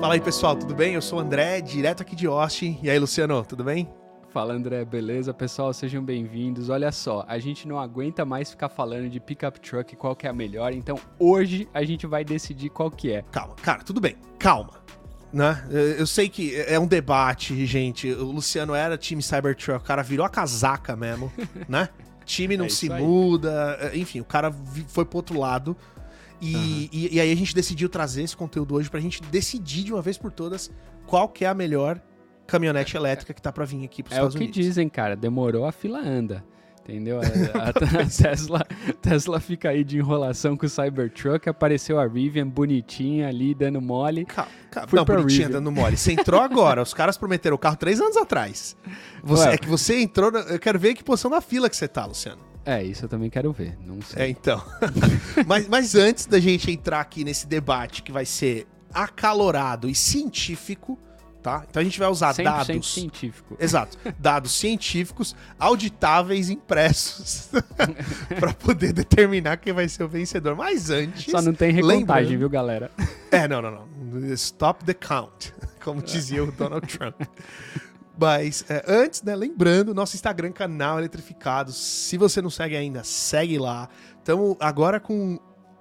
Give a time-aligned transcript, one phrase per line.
[0.00, 0.94] Fala aí, pessoal, tudo bem?
[0.94, 2.78] Eu sou o André, direto aqui de Austin.
[2.82, 3.88] E aí, Luciano, tudo bem?
[4.32, 5.34] Fala André, beleza?
[5.34, 6.68] Pessoal, sejam bem-vindos.
[6.68, 10.30] Olha só, a gente não aguenta mais ficar falando de pickup truck qual que é
[10.30, 13.22] a melhor, então hoje a gente vai decidir qual que é.
[13.32, 14.74] Calma, cara, tudo bem, calma.
[15.32, 15.62] Né?
[15.98, 18.10] Eu sei que é um debate, gente.
[18.12, 21.32] O Luciano era time Cybertruck, o cara virou a casaca mesmo,
[21.68, 21.88] né?
[22.24, 23.02] Time não É se aí.
[23.02, 24.54] muda, enfim, o cara
[24.88, 25.76] foi pro outro lado.
[26.40, 26.88] E, Aham.
[26.92, 30.00] e, e aí a gente decidiu trazer esse conteúdo hoje pra gente decidir de uma
[30.02, 30.70] vez por todas
[31.06, 32.00] qual que é a melhor
[32.46, 34.54] caminhonete elétrica que tá pra vir aqui pros É o Estados que Unidos.
[34.64, 35.14] dizem, cara.
[35.16, 36.44] Demorou, a fila anda.
[36.82, 37.20] Entendeu?
[37.52, 37.68] A, a-
[38.00, 38.64] a Tesla,
[39.02, 41.46] Tesla fica aí de enrolação com o Cybertruck.
[41.46, 44.24] Apareceu a Rivian bonitinha ali, dando mole.
[44.24, 44.88] Calma, calma.
[44.94, 45.50] Não, bonitinha Rivian.
[45.50, 45.98] dando mole.
[45.98, 46.80] Você entrou agora.
[46.80, 48.74] Os caras prometeram o carro três anos atrás.
[49.22, 49.54] Você, Ué.
[49.54, 50.30] é que você entrou.
[50.32, 52.40] na- eu quero ver que posição na fila que você tá, Luciano.
[52.68, 53.78] É, isso eu também quero ver.
[53.82, 54.24] Não sei.
[54.24, 54.62] É, então.
[55.46, 60.98] mas, mas antes da gente entrar aqui nesse debate que vai ser acalorado e científico,
[61.42, 61.64] tá?
[61.66, 62.92] Então a gente vai usar 100% dados.
[62.92, 63.56] científico.
[63.58, 63.96] Exato.
[64.18, 67.48] Dados científicos, auditáveis, impressos,
[68.38, 70.54] pra poder determinar quem vai ser o vencedor.
[70.54, 71.24] Mas antes.
[71.30, 72.90] Só não tem recontagem, viu, galera?
[73.30, 74.34] É, não, não, não.
[74.34, 77.22] Stop the count, como dizia o Donald Trump.
[78.20, 81.72] Mas é, antes, né, lembrando, nosso Instagram, canal Eletrificado.
[81.72, 83.88] Se você não segue ainda, segue lá.
[84.18, 85.38] Estamos agora com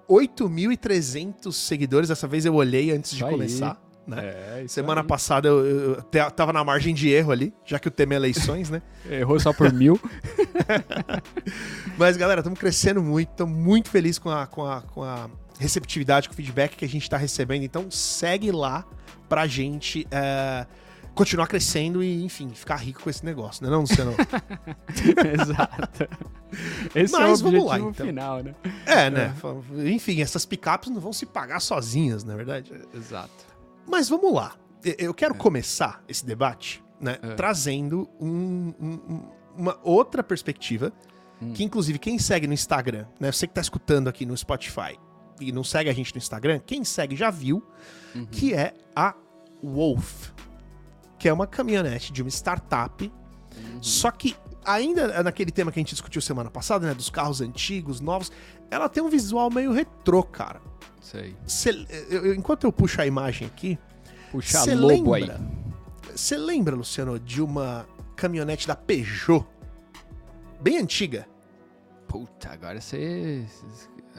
[0.07, 2.09] 8.300 seguidores.
[2.09, 3.81] Dessa vez eu olhei antes de começar.
[4.05, 4.61] Né?
[4.63, 5.07] É, Semana aí.
[5.07, 8.15] passada eu, eu, eu tava na margem de erro ali, já que o tema é
[8.15, 8.81] eleições, né?
[9.09, 9.99] Errou só por mil.
[11.97, 15.29] Mas, galera, estamos crescendo muito, estamos muito felizes com a, com, a, com a
[15.59, 17.63] receptividade, com o feedback que a gente está recebendo.
[17.63, 18.85] Então, segue lá
[19.27, 20.65] pra gente é,
[21.17, 24.13] continuar crescendo e, enfim, ficar rico com esse negócio, né, não, Luciano?
[25.33, 26.07] Exato.
[26.95, 28.05] Esse Mas é o vamos objetivo lá, então.
[28.05, 28.55] final, né?
[28.85, 29.33] é, né?
[29.93, 32.71] Enfim, essas picapes não vão se pagar sozinhas, na é verdade.
[32.93, 33.31] Exato.
[33.87, 34.55] Mas vamos lá.
[34.97, 37.33] Eu quero começar esse debate, né, É.
[37.35, 39.21] trazendo um- um-
[39.57, 40.93] uma outra perspectiva,
[41.41, 41.51] Hum.
[41.53, 44.97] que inclusive quem segue no Instagram, né, você que tá escutando aqui no Spotify
[45.41, 47.63] e não segue a gente no Instagram, quem segue já viu
[48.15, 48.25] Uhum.
[48.27, 49.13] que é a
[49.63, 50.29] Wolf,
[51.27, 53.03] que é uma caminhonete de uma startup,
[53.57, 53.83] Uhum.
[53.83, 54.33] só que
[54.63, 58.31] ainda naquele tema que a gente discutiu semana passada, né, dos carros antigos, novos,
[58.71, 60.61] ela tem um visual meio retrô, cara.
[61.01, 61.35] Sei.
[61.45, 63.77] Cê- eu- enquanto eu puxo a imagem aqui,
[64.31, 65.35] Puxa lobo lembra?
[65.35, 66.11] aí.
[66.15, 69.45] Você lembra, Luciano, de uma caminhonete da Peugeot?
[70.61, 71.27] Bem antiga.
[72.07, 73.45] Puta, agora você.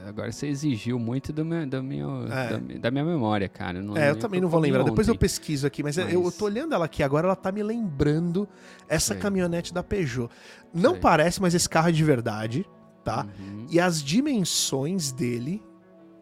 [0.07, 2.59] Agora você exigiu muito do meu, do meu, É.
[2.59, 3.81] da, da minha memória, cara.
[3.83, 4.83] Não é, eu também não vou lembrar.
[4.85, 5.21] Depois eu ontem.
[5.21, 8.49] pesquiso aqui, mas, eu- eu Mas- tô olhando ela aqui agora, ela tá me lembrando
[8.89, 9.23] essa Sei.
[9.23, 10.31] caminhonete da Peugeot.
[10.73, 11.01] Não Sei.
[11.01, 12.65] parece, mas esse carro é de verdade,
[13.05, 13.27] tá?
[13.39, 13.67] Uhum.
[13.71, 15.63] E as dimensões dele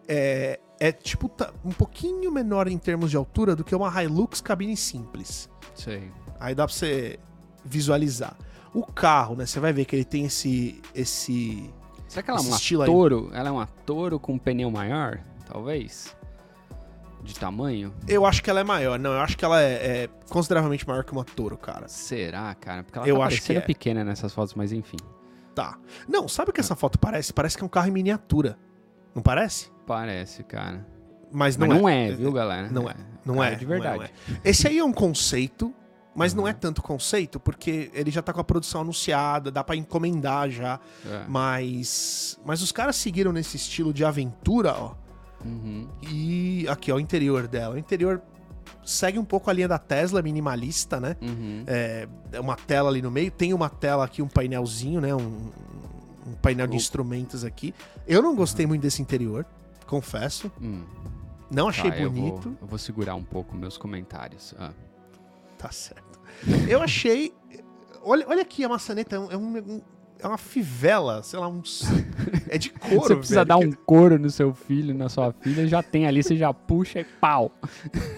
[0.09, 4.41] é, é tipo tá um pouquinho menor em termos de altura do que uma Hilux
[4.41, 5.49] cabine simples.
[5.75, 6.11] Sei.
[6.39, 7.19] Aí dá pra você
[7.65, 8.37] visualizar.
[8.73, 9.47] O carro, né?
[9.47, 11.71] Você vai ver que ele tem esse esse
[12.09, 12.87] Será que ela é uma aí.
[12.87, 13.31] touro?
[13.33, 15.21] Ela é uma touro com um pneu maior?
[15.47, 16.17] Talvez?
[17.23, 17.93] De tamanho?
[18.07, 18.99] Eu acho que ela é maior.
[18.99, 21.89] Não, eu acho que ela é, é consideravelmente maior que uma Toro, cara.
[21.89, 22.85] Será, cara?
[22.85, 23.61] Porque ela Eu tá acho que é.
[23.61, 24.99] pequena nessas fotos, mas enfim.
[25.55, 25.79] Tá.
[26.09, 27.33] Não, sabe o que essa foto parece?
[27.33, 28.57] Parece que é um carro em miniatura.
[29.15, 29.73] Não parece?
[29.87, 30.87] Parece, cara.
[31.33, 31.81] Mas não mas é.
[31.81, 32.69] não é, viu, galera?
[32.71, 32.95] Não é.
[33.25, 33.57] Não Cara, é.
[33.57, 33.99] de não é, verdade.
[33.99, 34.41] não é.
[34.45, 35.75] Esse aí é um conceito,
[36.17, 36.59] mas não é Uhum.
[36.59, 40.81] tanto conceito, porque ele já tá com a produção anunciada, dá pra encomendar já.
[41.05, 41.25] É.
[41.29, 42.39] Mas.
[42.45, 44.95] Mas os caras seguiram nesse estilo de aventura, ó.
[45.45, 45.87] Uhum.
[46.03, 47.75] E aqui, ó, o interior dela.
[47.75, 48.21] O interior
[48.85, 51.17] segue um pouco a linha da Tesla, minimalista, né?
[51.21, 51.65] Uhum.
[51.67, 53.31] É, é uma tela ali no meio.
[53.31, 55.15] Tem uma tela aqui, um painelzinho, né?
[55.15, 55.51] Um,
[56.27, 57.75] um painel de instrumentos aqui.
[58.07, 59.45] Eu não gostei muito desse interior,
[59.87, 60.51] confesso.
[60.61, 60.83] Hum.
[61.51, 62.57] Não achei Tá, eu vou- bonito.
[62.61, 64.53] Eu vou, segurar um pouco meus comentários.
[64.59, 64.73] Ah.
[65.57, 66.06] Tá certo.
[66.69, 67.33] Eu achei.
[68.03, 69.17] Olha, olha aqui a maçaneta.
[69.17, 69.83] É, um- é um-
[70.19, 71.83] é uma fivela, sei lá, uns.
[72.49, 75.67] É de couro, você precisa velho, dar um couro no seu filho, na sua filha,
[75.67, 77.51] já tem ali, você já puxa e pau.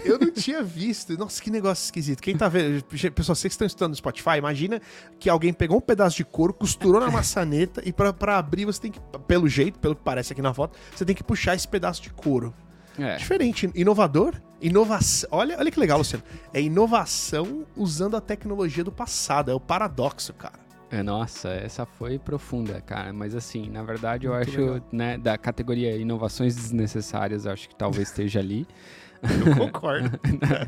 [0.04, 1.16] Eu não tinha visto.
[1.18, 2.20] Nossa, que negócio esquisito.
[2.20, 4.80] Quem tá vendo, pessoal, vocês que estão estudando no Spotify, imagina
[5.18, 8.82] que alguém pegou um pedaço de couro, costurou na maçaneta e pra, pra abrir você
[8.82, 11.66] tem que, pelo jeito, pelo que parece aqui na foto, você tem que puxar esse
[11.66, 12.54] pedaço de couro.
[12.98, 13.16] É.
[13.16, 15.28] Diferente, inovador, inovação.
[15.32, 16.24] Olha, olha que legal, Luciano.
[16.52, 19.50] É inovação usando a tecnologia do passado.
[19.50, 20.58] É o paradoxo, cara.
[20.90, 23.12] É, Nossa, essa foi profunda, cara.
[23.12, 24.80] Mas assim, na verdade, eu Muito acho, legal.
[24.90, 28.66] né, da categoria inovações desnecessárias, eu acho que talvez esteja ali.
[29.22, 30.10] Eu concordo.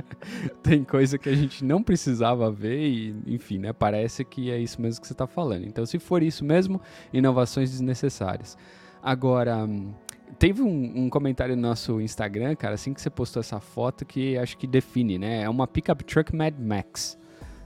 [0.63, 4.83] Tem coisa que a gente não precisava ver e, enfim, né, parece que é isso
[4.83, 5.65] mesmo que você tá falando.
[5.67, 6.81] Então, se for isso mesmo,
[7.13, 8.59] inovações desnecessárias.
[9.03, 9.95] Agora, hum,
[10.38, 14.37] teve um, um comentário no nosso Instagram, cara, assim que você postou essa foto, que
[14.38, 15.43] acho que define, né?
[15.43, 17.19] É uma pickup truck Mad Max,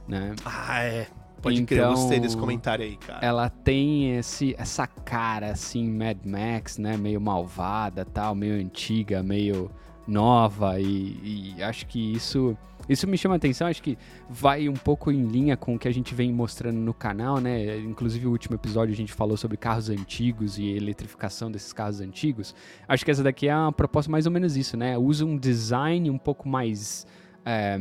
[0.07, 0.35] né?
[0.45, 1.07] Ah, é.
[1.43, 3.25] Pode crer, eu Então, gostei desse comentário aí, cara.
[3.25, 6.97] Ela tem esse, essa cara, assim, Mad Max, né?
[6.97, 9.71] Meio malvada, tal, meio antiga, meio
[10.07, 12.57] nova e, e acho que isso
[12.89, 13.97] isso me chama a atenção, acho que
[14.29, 17.79] vai um pouco em linha com o que a gente vem mostrando no canal, né?
[17.79, 22.55] Inclusive o último episódio a gente falou sobre carros antigos e eletrificação desses carros antigos.
[22.87, 24.99] Acho que essa daqui é uma proposta mais ou menos isso, né?
[24.99, 27.07] Usa um design um pouco mais
[27.45, 27.79] é,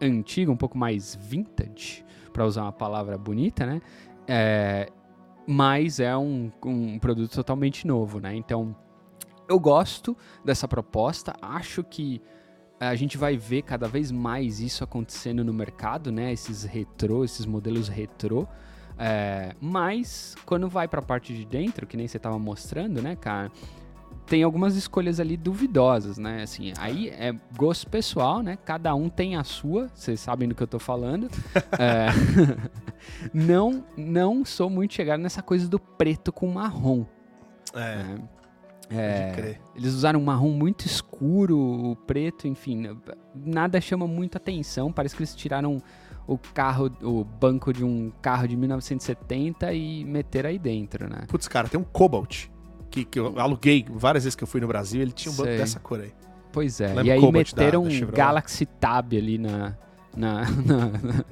[0.00, 3.80] antigo, um pouco mais vintage, para usar uma palavra bonita, né?
[4.26, 4.88] É,
[5.46, 8.34] mas é um, um produto totalmente novo, né?
[8.34, 8.74] Então
[9.48, 12.22] eu gosto dessa proposta, acho que
[12.80, 16.32] a gente vai ver cada vez mais isso acontecendo no mercado, né?
[16.32, 18.46] Esses retrô, esses modelos retrô.
[18.98, 23.16] É, mas quando vai para a parte de dentro, que nem você estava mostrando, né,
[23.16, 23.50] cara?
[24.26, 26.42] Tem algumas escolhas ali duvidosas, né?
[26.42, 28.56] Assim, aí é gosto pessoal, né?
[28.64, 31.28] Cada um tem a sua, vocês sabem do que eu tô falando.
[31.78, 32.06] É,
[33.34, 37.04] não, não sou muito chegado nessa coisa do preto com marrom.
[37.74, 38.28] É, né?
[38.90, 42.96] É, eles usaram um marrom muito escuro, preto, enfim,
[43.34, 44.92] nada chama muito atenção.
[44.92, 45.82] Parece que eles tiraram
[46.26, 51.24] o carro, o banco de um carro de 1970 e meteram aí dentro, né?
[51.28, 52.48] Putz, cara, tem um Cobalt
[52.94, 55.48] que, que eu aluguei várias vezes que eu fui no Brasil, ele tinha um banco
[55.48, 55.58] Sei.
[55.58, 56.12] dessa cor aí.
[56.52, 56.88] Pois é.
[56.88, 58.16] Lembra e aí Cobalt da- meteram da um Chevrolet?
[58.16, 59.76] Galaxy Tab ali na,
[60.16, 61.24] na, na, na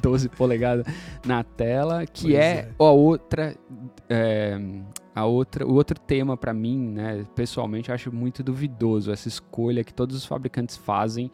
[0.00, 0.86] 12 polegadas
[1.26, 2.68] na tela, que é, é.
[2.78, 3.56] a outra.
[4.08, 4.56] é,
[5.18, 9.92] a outra, o outro tema pra mim, né, pessoalmente, acho muito duvidoso essa escolha que
[9.92, 11.28] todos os fabricantes fazem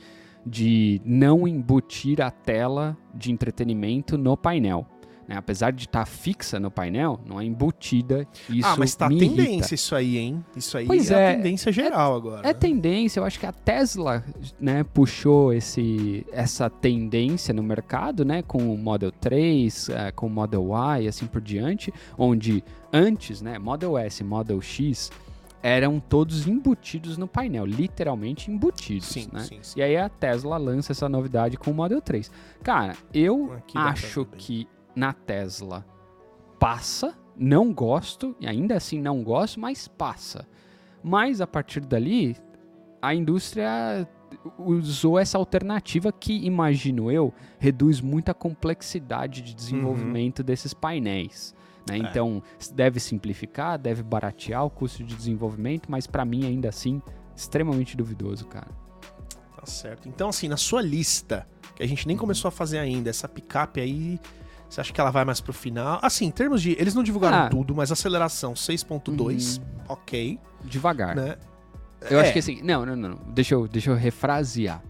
[0.46, 4.86] de não embutir a tela de entretenimento no painel.
[5.28, 5.36] Né?
[5.36, 8.26] Apesar de estar fixa no painel, não é embutida.
[8.48, 9.74] Isso ah, mas tá me tendência irrita.
[9.74, 10.44] isso aí, hein?
[10.56, 12.48] Isso aí Pois é, é, a tendência geral agora.
[12.48, 14.24] É tendência, eu acho que a Tesla,
[14.60, 20.30] né, puxou esse, essa tendência no mercado, né, com o Model 3, eh, com o
[20.30, 22.62] Model Y e assim por diante, onde
[22.92, 25.10] antes, né, Model S e Model X
[25.64, 29.40] eram todos embutidos no painel, literalmente embutidos, Sim, né?
[29.44, 29.80] sim, sim.
[29.80, 32.30] E aí a Tesla lança essa novidade com o Model 3.
[32.62, 35.85] Cara, eu Aqui acho que na Tesla
[36.58, 40.46] passa, não gosto, e ainda assim não gosto, mas passa.
[41.02, 42.37] Mas a partir dali,
[43.02, 44.08] a indústria
[44.58, 51.55] usou essa alternativa que, imagino eu, reduz muito a complexidade de desenvolvimento desses painéis.
[51.88, 51.99] né?
[51.99, 52.43] Então,
[52.73, 57.02] deve simplificar, deve baratear o custo de desenvolvimento, mas para mim, ainda assim,
[57.37, 58.70] extremamente duvidoso, cara.
[59.56, 60.08] Tá certo.
[60.08, 61.46] Então, assim, na sua lista,
[61.76, 64.19] que a gente nem começou a fazer ainda, essa picape aí,
[64.74, 65.98] você acha que ela vai mais pro final?
[66.02, 66.72] Assim, em termos de.
[66.72, 67.48] Eles não divulgaram Ah.
[67.48, 71.14] tudo, mas aceleração 6.2, ok, Devagar.
[71.14, 71.36] né?
[72.10, 72.22] Eu É.
[72.22, 72.60] acho que assim.
[72.62, 73.18] Não, não, não.
[73.28, 74.82] Deixa eu, deixa eu refrasear.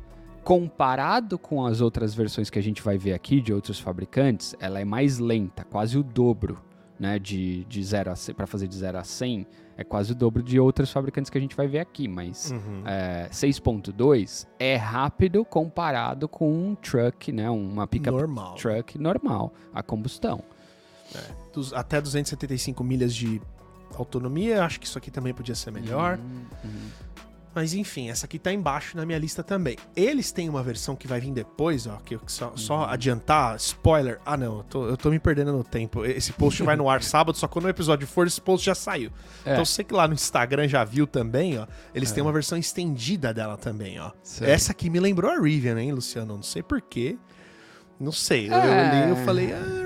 [0.42, 4.78] Comparado com as outras versões que a gente vai ver aqui de outros fabricantes, ela
[4.78, 6.58] é mais lenta, quase o dobro,
[7.00, 7.18] né?
[7.18, 9.46] De, de 0 a 100, para fazer de 0 a 100,
[9.76, 12.82] é quase o dobro de outros fabricantes que a gente vai ver aqui, mas Uhum.
[12.86, 17.48] é, 6.2 é rápido comparado com um truck, né?
[17.50, 18.54] Uma pickup Normal.
[18.54, 20.42] truck normal, a combustão.
[21.52, 23.40] Dos- até 275 milhas de
[23.96, 26.18] autonomia, acho que isso aqui também podia ser melhor.
[26.18, 26.88] Uhum, uhum.
[27.54, 29.76] Mas enfim, essa aqui tá embaixo na minha lista também.
[29.94, 32.84] Eles têm uma versão que vai vir depois, ó, que eu só, só Uhum.
[32.90, 34.18] adiantar, spoiler.
[34.26, 36.04] Ah, não, eu tô, eu tô me perdendo no tempo.
[36.04, 39.10] Esse post vai no ar sábado, só quando o episódio for, esse post já saiu.
[39.46, 39.52] É.
[39.52, 42.14] Então você que lá no Instagram já viu também, ó, eles É.
[42.14, 44.10] têm uma versão estendida dela também, ó.
[44.22, 44.50] Sei.
[44.50, 46.34] Essa aqui me lembrou a Rivian, hein, Luciano?
[46.34, 47.16] Não sei porquê.
[48.00, 48.48] Não sei.
[48.48, 48.58] Eu É.
[49.06, 49.83] olhei e falei, ah,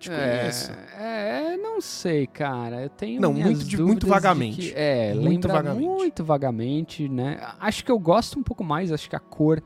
[0.00, 0.72] te conheço.
[0.98, 2.82] É, é, não sei, cara.
[2.82, 4.56] Eu tenho Não, muito de- muito de vagamente.
[4.60, 5.86] que- é, Muito lembra vagamente.
[5.86, 7.38] muito vagamente, né?
[7.60, 9.62] Acho que eu gosto um pouco mais, acho que a cor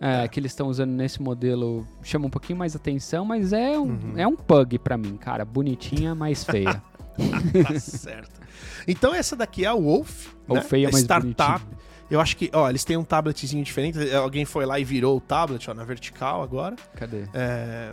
[0.00, 0.28] é, É.
[0.28, 4.12] que eles estão usando nesse modelo chama um pouquinho mais atenção, mas é um, Uhum.
[4.16, 5.44] é um pug pra mim, cara.
[5.44, 6.80] Bonitinha, mas feia.
[7.66, 8.40] tá certo.
[8.86, 10.62] Então essa daqui é a Wolf, Ou né?
[10.62, 11.64] feia, É mas startup.
[12.10, 13.98] Eu acho que, ó, eles têm um tabletzinho diferente.
[14.14, 16.76] Alguém foi lá e virou o tablet, ó, na vertical agora.
[16.94, 17.24] Cadê?
[17.34, 17.92] É,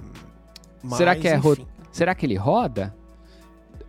[0.96, 1.68] Será mas, que é enfim.
[1.96, 2.94] Será que ele roda?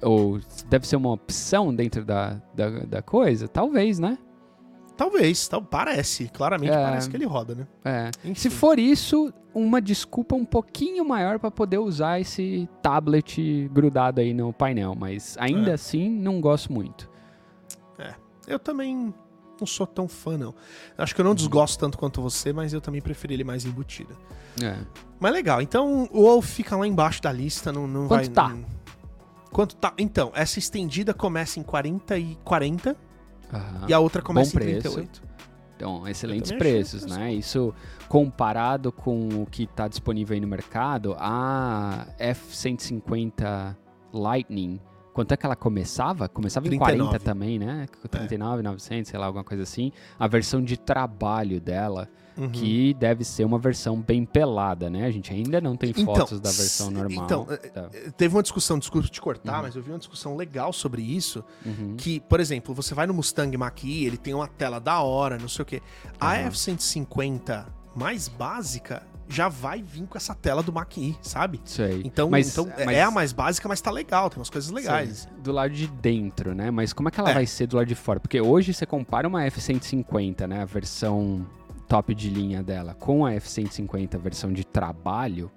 [0.01, 3.49] Ou deve ser uma opção dentro da, da, da coisa?
[3.49, 4.17] Talvez, né?
[4.97, 6.29] Talvez, tal, parece.
[6.29, 6.85] Claramente É.
[6.85, 7.67] parece que ele roda, né?
[7.85, 8.11] É.
[8.37, 14.33] Se for isso, uma desculpa um pouquinho maior para poder usar esse tablet grudado aí
[14.33, 15.75] no painel, mas ainda É.
[15.75, 17.11] assim não gosto muito.
[18.47, 19.13] Eu também
[19.59, 20.55] não sou tão fã, não.
[20.97, 24.17] Acho que eu não desgosto tanto quanto você, mas eu também preferi ele mais embutido.
[24.63, 24.77] É.
[25.19, 28.29] Mas legal, então o Wolf fica lá embaixo da lista, não, não Quanto vai...
[28.29, 28.49] tá?
[28.51, 28.65] não-
[29.53, 29.95] Quanto tá?
[29.97, 32.95] Então, essa estendida começa em 40 e 40
[33.53, 33.87] Aham.
[33.89, 34.91] e a outra começa Bom em preço.
[34.95, 35.23] 38.
[35.77, 37.33] Então, excelentes preços, né?
[37.35, 37.73] Isso
[38.09, 43.77] comparado com o que está disponível aí no mercado, a F-150
[44.13, 44.81] Lightning,
[45.17, 46.29] quanto é que ela começava?
[46.29, 46.99] Começava em 39.
[46.99, 47.87] 40 também, né?
[48.11, 49.91] 39, 900, sei lá, alguma coisa assim.
[50.19, 52.07] A versão de trabalho dela,
[52.37, 52.51] Uhum.
[52.51, 55.07] que deve ser uma versão bem pelada, né?
[55.07, 57.25] A gente ainda não tem Então, fotos da versão normal.
[57.25, 57.89] então, eh, Tá.
[58.15, 61.43] Teve uma discussão, desculpa te cortar, mas eu vi uma discussão legal sobre isso.
[61.65, 61.95] Uhum.
[61.97, 65.49] Que, por exemplo, você vai no Mustang Mach-E, ele tem uma tela da hora, não
[65.49, 65.81] sei o quê.
[66.21, 66.49] A Aham.
[66.49, 71.61] F-150 mais básica já vai vir com essa tela do Mach-E, sabe?
[71.65, 72.03] Isso aí.
[72.05, 75.29] Então, Mas- então mas- é a mais básica, mas tá legal, tem umas coisas legais.
[75.31, 76.71] Sim, do lado de dentro, né?
[76.71, 77.35] Mas como é que ela É.
[77.35, 78.21] vai ser do lado de fora?
[78.21, 80.63] Porque hoje você compara uma F-150, né?
[80.63, 81.47] A versão
[81.89, 85.51] top de linha dela, com a F-150, a versão de trabalho,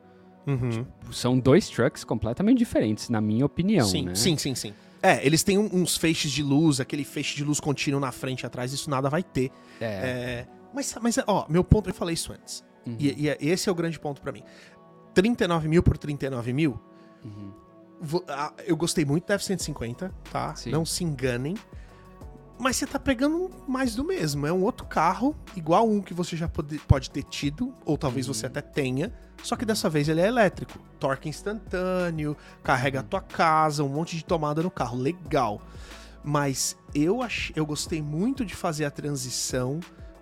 [0.48, 0.86] Uhum.
[1.12, 4.16] são dois trucks completamente diferentes, na minha opinião, sim, né?
[4.16, 4.74] sim, sim, sim.
[5.02, 8.46] É, eles têm uns feixes de luz, aquele feixe de luz contínuo na frente e
[8.46, 9.50] atrás, isso nada vai ter.
[9.80, 9.86] É.
[9.86, 12.64] É, mas, mas, ó, meu ponto, eu falei isso antes.
[12.92, 12.96] Uhum.
[13.00, 14.44] E, e esse é o grande ponto pra mim.
[15.14, 16.80] 39 mil por 39 mil,
[17.24, 17.52] Uhum.
[18.66, 20.56] eu gostei muito da F-150, tá?
[20.56, 20.70] Sim.
[20.72, 21.56] Não se enganem.
[22.58, 24.46] Mas você tá pegando mais do mesmo.
[24.46, 28.28] É um outro carro, igual um que você já pode, pode ter tido, ou talvez
[28.28, 28.34] Uhum.
[28.34, 30.78] você até tenha, só que dessa vez ele é elétrico.
[31.00, 34.98] Torque instantâneo, carrega a tua casa, um monte de tomada no carro.
[34.98, 35.62] Legal.
[36.24, 39.80] Mas eu, ach, eu gostei muito de fazer a transição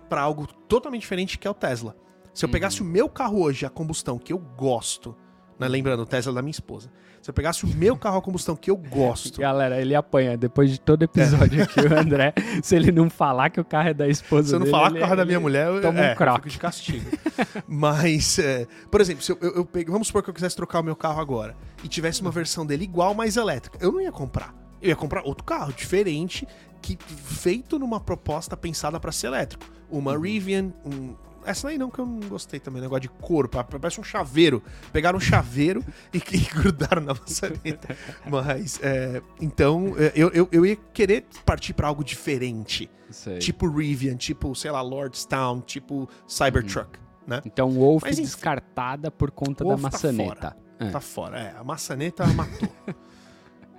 [0.08, 1.96] para algo totalmente diferente que é o Tesla.
[2.34, 5.14] Se eu pegasse o meu carro hoje, a combustão, que eu gosto,
[5.58, 6.90] né, lembrando, o Tesla da minha esposa.
[7.20, 10.70] Se eu pegasse o meu carro a combustão que eu gosto, Galera, ele apanha depois
[10.70, 12.32] de todo episódio aqui, o André.
[12.62, 14.90] se ele não falar que o carro é da esposa Se eu não dele, falar
[14.92, 16.36] que o carro é da minha mulher, eu, toma um é, eu croque.
[16.42, 17.10] fico de castigo.
[17.66, 20.78] Mas, é, por exemplo, se eu, eu, eu pegue- vamos supor que eu quisesse trocar
[20.78, 23.78] o meu carro agora e tivesse uma versão dele igual, mas elétrica.
[23.80, 24.54] Eu não ia comprar.
[24.80, 26.46] Eu ia comprar outro carro, diferente,
[26.80, 29.64] que feito numa proposta pensada para ser elétrico.
[29.90, 30.20] Uma Uhum.
[30.20, 31.16] Rivian, um-
[31.50, 34.62] essa aí não que eu não gostei também, negócio de couro, pa- parece um chaveiro.
[34.92, 37.96] Pegaram um chaveiro e, e grudaram na maçaneta.
[38.28, 42.90] Mas, é, então, é, eu, eu, eu ia querer partir para algo diferente.
[43.10, 43.38] Sei.
[43.38, 47.40] Tipo Rivian, tipo, sei lá, Lordstown, tipo Cybertruck, né?
[47.44, 50.56] Então, Wolf Mas, descartada por conta Wolf da tá maçaneta.
[50.78, 50.90] É.
[50.90, 51.38] Tá fora.
[51.38, 52.68] É, a maçaneta matou.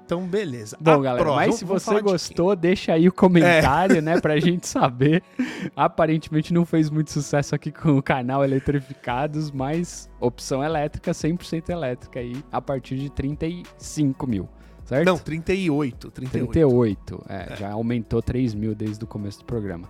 [0.10, 0.76] então, beleza.
[0.82, 2.12] Bom, A galera, próxima- mas se você falar de É.
[2.12, 5.22] gostou, deixa aí o comentário, né, pra gente saber.
[5.76, 12.20] Aparentemente não fez muito sucesso aqui com o canal Eletrificados, mas opção elétrica, 100% elétrica
[12.20, 14.50] aí, a partir de 35 mil,
[14.84, 15.06] certo?
[15.06, 16.52] Não, 38, 38.
[16.52, 19.88] 38, é, já aumentou 3 mil desde o começo do programa.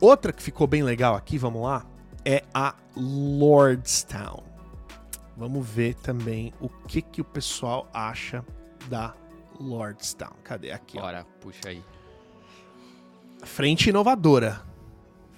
[0.00, 1.84] Outra que ficou bem legal aqui, vamos lá,
[2.24, 4.42] é a Lordstown.
[5.36, 8.42] Vamos ver também o que, que o pessoal acha
[8.88, 9.14] da
[9.60, 10.32] Lordstown.
[10.42, 10.98] Cadê aqui?
[10.98, 11.02] ó?
[11.02, 11.82] Bora, puxa aí.
[13.44, 14.62] Frente inovadora.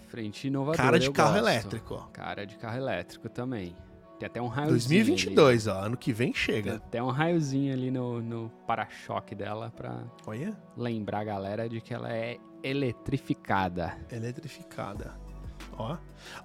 [0.09, 1.43] Frente inovadora, Cara de carro gosto.
[1.49, 1.95] elétrico.
[1.95, 2.03] ó.
[2.13, 3.75] Cara de carro elétrico também.
[4.19, 5.81] Tem até um raiozinho 2022, ó.
[5.81, 6.35] Ano que vem ali.
[6.35, 6.77] Tem chega.
[6.77, 10.57] até um raiozinho ali no, no para-choque dela pra Olha.
[10.77, 13.97] lembrar a galera de que ela é eletrificada.
[14.11, 15.15] Eletrificada.
[15.77, 15.97] Ó.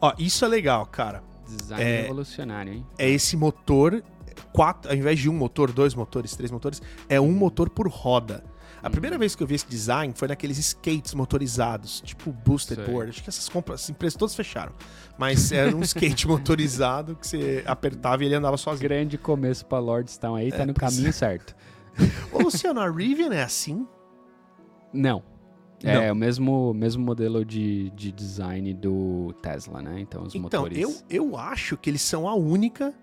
[0.01, 1.21] Ó, isso é legal, cara.
[1.45, 2.85] Design É- revolucionário, hein?
[2.97, 4.03] É esse motor,
[4.53, 8.43] quatro, ao invés de um motor, dois motores, três motores, é um motor por roda.
[8.81, 12.93] A primeira vez que eu vi esse design foi naqueles skates motorizados, tipo Boosted Sei.
[12.93, 13.09] Board.
[13.09, 14.71] Acho que essas compras, as empresas todas fecharam.
[15.17, 18.87] Mas era um skate motorizado que você apertava e ele andava sozinho.
[18.87, 21.55] Grande começo pra Lordstown aí, tá É, no caminho certo.
[22.31, 23.85] Ô, Luciano, a Rivian é assim?
[24.93, 25.23] Não.
[25.83, 26.13] É Não.
[26.13, 29.99] o mesmo, mesmo modelo de, de design do Tesla, né?
[29.99, 30.77] Então os Então, motores.
[30.79, 32.93] eu, eu acho que eles são a única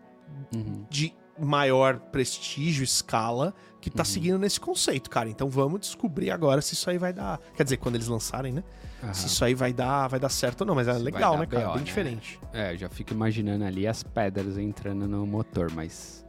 [0.52, 0.84] Uhum.
[0.90, 4.04] de maior prestígio, escala, que tá Uhum.
[4.04, 5.28] seguindo nesse conceito, cara.
[5.28, 7.38] Então vamos descobrir agora se isso aí vai dar.
[7.56, 8.62] Quer dizer, quando eles lançarem, né?
[9.02, 9.12] Aham.
[9.12, 10.74] Se isso aí vai dar, vai dar certo ou não.
[10.74, 11.64] Mas é Se legal, né, cara?
[11.66, 11.84] BO, Bem né?
[11.84, 12.40] diferente.
[12.52, 16.24] É, já fico imaginando ali as pedras entrando no motor, mas.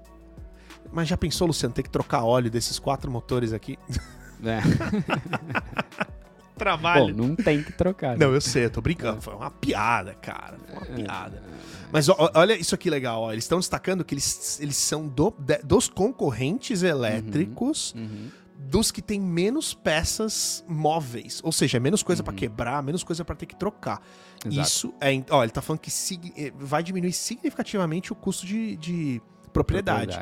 [0.92, 3.78] Mas já pensou, Luciano, ter que trocar óleo desses quatro motores aqui?
[4.44, 4.60] É.
[6.56, 7.14] Bom, Trabalho.
[7.16, 8.18] não tem que trocar.
[8.18, 8.26] né?
[8.26, 9.22] Não, eu sei, eu tô brincando.
[9.22, 10.58] Foi uma piada, cara.
[10.68, 11.44] Foi uma piada.
[11.92, 13.32] Mas ó, olha isso aqui legal, ó.
[13.34, 18.30] Eles estão destacando que eles, eles são do- de- dos concorrentes elétricos Uhum.
[18.58, 21.42] dos que têm menos peças móveis.
[21.44, 22.38] Ou seja, é menos coisa pra Uhum.
[22.38, 24.02] quebrar, menos coisa pra ter que trocar.
[24.46, 24.68] Exato.
[24.68, 25.22] Isso é.
[25.30, 25.92] Ó, ele tá falando que
[26.38, 29.22] eh, vai diminuir significativamente o custo de, de
[29.54, 30.18] propriedade.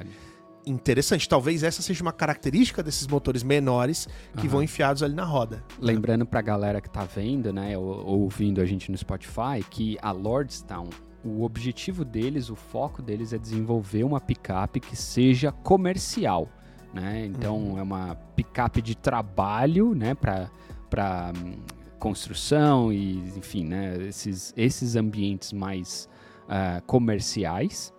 [0.66, 1.28] Interessante.
[1.28, 4.48] Talvez essa seja uma característica desses motores menores que Aham.
[4.50, 5.64] vão enfiados ali na roda.
[5.80, 9.98] Lembrando pra galera que tá vendo, né, ou, ou ouvindo a gente no Spotify, que
[10.02, 10.90] a Lordstown,
[11.24, 16.50] o objetivo deles, o foco deles é desenvolver uma picape que seja comercial.
[16.94, 17.26] né?
[17.26, 20.50] Então é uma picape de trabalho, né, para
[20.90, 21.34] para
[21.98, 26.08] construção e enfim, né, esses esses ambientes mais
[26.48, 27.93] ah, comerciais.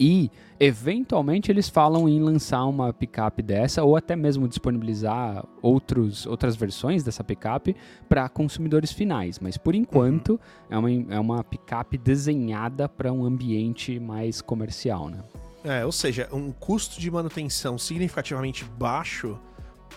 [0.00, 6.56] E, eventualmente, eles falam em lançar uma picape dessa, ou até mesmo disponibilizar outros, outras
[6.56, 7.76] versões dessa picape
[8.08, 9.38] para consumidores finais.
[9.38, 10.40] Mas, por enquanto,
[10.70, 15.22] é, uma, é uma picape desenhada para um ambiente mais comercial, né?
[15.62, 19.38] É, ou seja, um custo de manutenção significativamente baixo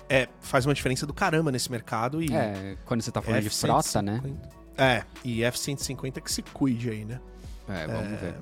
[0.09, 2.21] é, faz uma diferença do caramba nesse mercado.
[2.21, 4.21] E É, quando você tá falando de frota, né?
[4.77, 7.21] É, e F-150 que se cuide aí, né?
[7.69, 8.35] É, vamos ver.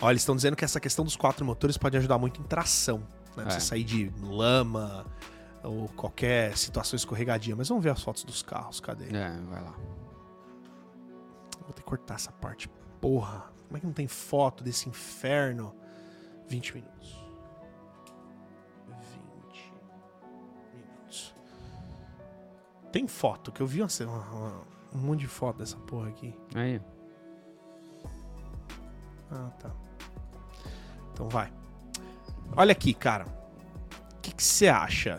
[0.00, 2.98] Olha, eles estão dizendo que essa questão dos quatro motores pode ajudar muito em tração.
[2.98, 3.06] Né?
[3.34, 3.50] Pra É.
[3.50, 5.06] Você sair de lama
[5.62, 7.56] ou qualquer situação escorregadia.
[7.56, 8.78] Mas vamos ver as fotos dos carros.
[8.80, 9.06] Cadê?
[9.16, 9.74] É, vai lá.
[11.62, 12.68] Vou ter que cortar essa parte.
[13.00, 15.74] Porra, como é que não tem foto desse inferno?
[16.48, 17.16] 20 minutos.
[18.88, 19.72] 20
[20.74, 21.34] minutos.
[22.92, 24.62] Tem foto, que eu vi uma, uma-
[24.94, 26.34] um monte de foto dessa porra aqui.
[26.54, 26.80] Aí.
[29.30, 29.70] Ah, tá.
[31.16, 31.48] Então vai.
[32.54, 33.24] Olha aqui, cara.
[34.18, 35.18] O que você acha?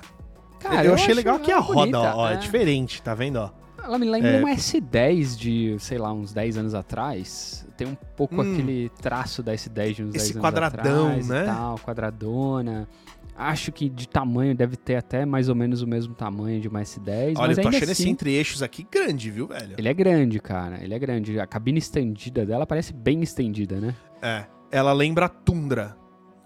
[0.60, 2.34] Cara, eu, achei acho legal que a ela roda, bonita, ó, é.
[2.34, 2.38] é.
[2.38, 3.50] diferente, tá vendo, ó?
[3.84, 4.39] Ela me lembra É.
[4.39, 7.66] uma S10 de, sei lá, uns 10 anos atrás.
[7.75, 8.54] Tem um pouco Hum.
[8.54, 11.44] aquele traço da S10 de uns Esse 10 anos quadradão, atrás né?
[11.44, 12.88] e tal, quadradona.
[13.36, 16.82] Acho que de tamanho deve ter até mais ou menos o mesmo tamanho de uma
[16.82, 19.75] S10, Olha, mas eu tô achando esse assim, entre-eixos aqui grande, viu, velho?
[19.77, 20.84] ele é grande, cara.
[20.84, 21.39] Ele é grande.
[21.39, 23.96] A cabine estendida dela parece bem estendida, né?
[24.22, 24.46] É.
[24.71, 25.95] Ela lembra a Tundra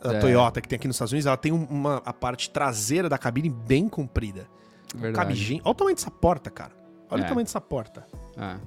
[0.04, 0.20] da É.
[0.20, 1.26] Toyota que tem aqui nos Estados Unidos.
[1.28, 4.48] Ela tem um- uma, a parte traseira da cabine bem comprida.
[4.96, 5.16] Verdade.
[5.16, 5.62] Cabe gente.
[5.64, 6.72] Olha o tamanho dessa porta, cara.
[7.10, 7.26] Olha É.
[7.26, 8.06] o tamanho dessa porta.
[8.38, 8.58] É,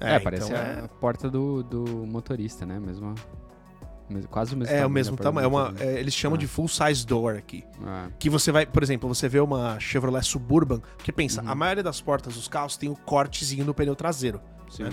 [0.00, 2.78] É, É, parece então a porta do, do motorista, né?
[2.78, 3.16] Mesmo,
[4.08, 5.44] mes- quase o mesmo é, é o mesmo tamanho.
[5.44, 6.38] É uma, é, eles chamam Ah.
[6.38, 7.64] de full size door aqui.
[7.84, 8.12] É.
[8.16, 11.50] Que você vai, por exemplo, você vê uma Chevrolet Suburban, porque pensa, Uhum.
[11.50, 14.40] a maioria das portas dos carros tem o cortezinho no pneu traseiro.
[14.70, 14.84] Sim.
[14.84, 14.90] né?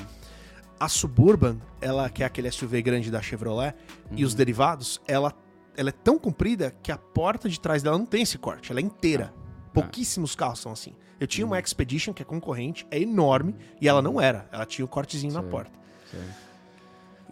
[0.80, 3.74] A Suburban, ela que é aquele SUV grande da Chevrolet,
[4.12, 4.28] e Uhum.
[4.28, 5.34] os derivados, ela,
[5.78, 8.80] ela é tão comprida que a porta de trás dela não tem esse corte, ela
[8.80, 9.34] é inteira.
[9.74, 10.94] Pouquíssimos carros são assim.
[11.20, 11.52] Eu tinha Uhum.
[11.54, 14.48] uma Expedition, que é concorrente, é enorme, e ela não era.
[14.52, 15.72] Ela tinha o cortezinho na porta.
[16.12, 16.20] Sei.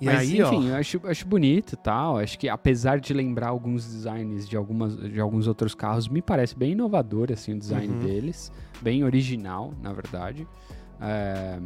[0.01, 0.73] E Mas, aí, enfim, ó.
[0.73, 2.17] eu acho, acho bonito e tal.
[2.17, 6.55] Acho que apesar de lembrar alguns designs de, algumas, de alguns outros carros, me parece
[6.57, 7.99] bem inovador assim, o design Uhum.
[7.99, 8.51] deles.
[8.81, 10.47] Bem original, na verdade.
[10.99, 11.59] É,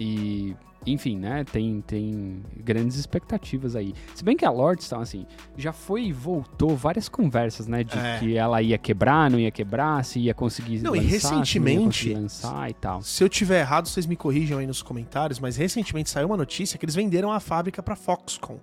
[0.00, 1.44] e, enfim, né?
[1.44, 3.94] Tem, tem grandes expectativas aí.
[4.14, 7.82] Se bem que a Lordstown, assim, já foi e voltou várias conversas, né?
[7.84, 8.18] De É.
[8.18, 11.10] que ela ia quebrar, não ia quebrar, se ia conseguir Não, e lançar, não ia
[11.10, 13.02] recentemente- conseguir lançar e tal.
[13.02, 16.78] Se eu tiver errado, vocês me corrijam aí nos comentários, mas recentemente saiu uma notícia
[16.78, 18.58] que eles venderam a fábrica pra Foxconn.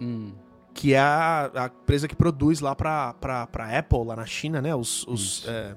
[0.00, 0.32] Hum,
[0.72, 4.62] que é a, a empresa que produz lá pra, pra, pra Apple, lá na China,
[4.62, 4.74] né?
[4.74, 5.76] Os, os, é,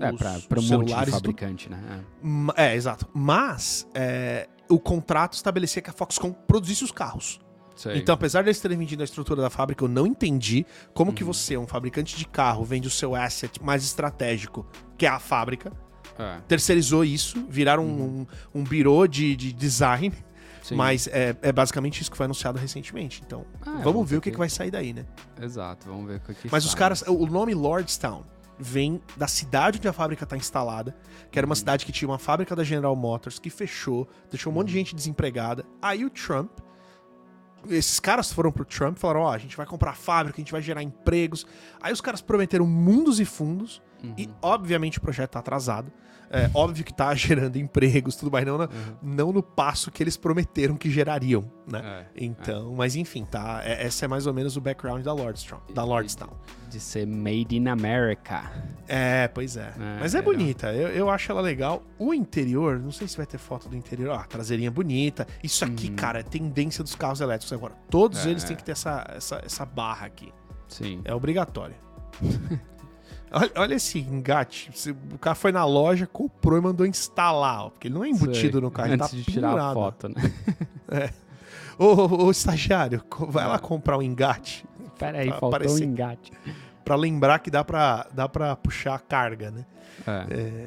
[0.00, 2.02] é, os- pra, pra um monte de e fabricante, né?
[2.56, 2.68] É.
[2.72, 3.06] É, exato.
[3.12, 7.40] Mas é, o contrato estabelecia que a Foxconn produzisse os carros.
[7.76, 7.96] Sei.
[7.98, 11.22] Então, apesar de eles terem vendido a estrutura da fábrica, eu não entendi como que
[11.22, 11.32] Uhum.
[11.32, 15.72] você, um fabricante de carro, vende o seu asset mais estratégico, que é a fábrica,
[16.18, 18.26] É, terceirizou isso, viraram Uhum.
[18.52, 20.12] um, um birô de, de design,
[20.60, 20.74] sim.
[20.74, 23.22] mas é, é basicamente isso que foi anunciado recentemente.
[23.24, 25.04] Então, Ah, é, vamos ver o que, ter que vai sair daí, né?
[25.40, 28.24] Exato, vamos ver o que que Mas os caras, o nome Lordstown
[28.58, 30.96] vem da cidade onde a fábrica está instalada,
[31.30, 34.54] que era uma cidade que tinha uma fábrica da General Motors que fechou, deixou um
[34.54, 35.64] monte de gente desempregada.
[35.80, 36.50] Aí o Trump,
[37.68, 40.42] esses caras foram pro Trump e falaram: Ó, a gente vai comprar a fábrica, a
[40.42, 41.46] gente vai gerar empregos.
[41.80, 44.14] Aí os caras prometeram mundos e fundos, Uhum.
[44.16, 45.90] e obviamente o projeto tá atrasado.
[46.30, 48.96] É óbvio que tá gerando empregos, tudo mais, não, na- Uhum.
[49.02, 51.80] não no passo que eles prometeram que gerariam, né?
[51.84, 53.60] É, Então, mas enfim, tá?
[53.64, 55.60] É- essa é mais ou menos o background da Lordstown.
[55.74, 56.30] Da Lordstown.
[56.68, 58.42] de ser made in America.
[58.86, 59.72] É, pois é.
[59.78, 61.82] É, Mas é bonita, eu, eu acho ela legal.
[61.98, 64.12] O interior, não sei se vai ter foto do interior.
[64.14, 65.26] Ah, traseirinha bonita.
[65.42, 65.96] Isso aqui, Uhum.
[65.96, 67.72] cara, é tendência dos carros elétricos agora.
[67.88, 68.48] Todos É, eles é.
[68.48, 70.30] têm que ter essa, essa, essa barra aqui.
[70.68, 71.00] Sim.
[71.06, 71.74] É obrigatório.
[73.32, 74.70] olha, olha esse engate.
[75.12, 78.52] O carro foi na loja, comprou e mandou instalar, ó, porque ele não é embutido
[78.52, 78.60] Sei.
[78.60, 80.14] no carro, ele Antes tá de tirar a foto, né?
[81.78, 84.66] Ô, ô, ô, estagiário, vai lá comprar um engate
[84.98, 86.32] Pera aí, faltou um engate.
[86.84, 89.64] pra lembrar que dá pra, dá pra puxar a carga, né?
[90.28, 90.66] É.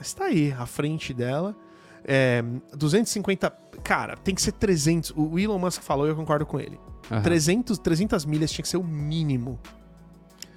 [0.00, 1.56] Está aí, a frente dela.
[2.04, 2.42] É,
[2.76, 3.50] 250.
[3.82, 5.12] Cara, tem que ser 300.
[5.16, 6.78] O Elon Musk falou e eu concordo com ele.
[7.10, 7.22] Aham.
[7.22, 9.58] 300, 300 milhas tinha que ser o mínimo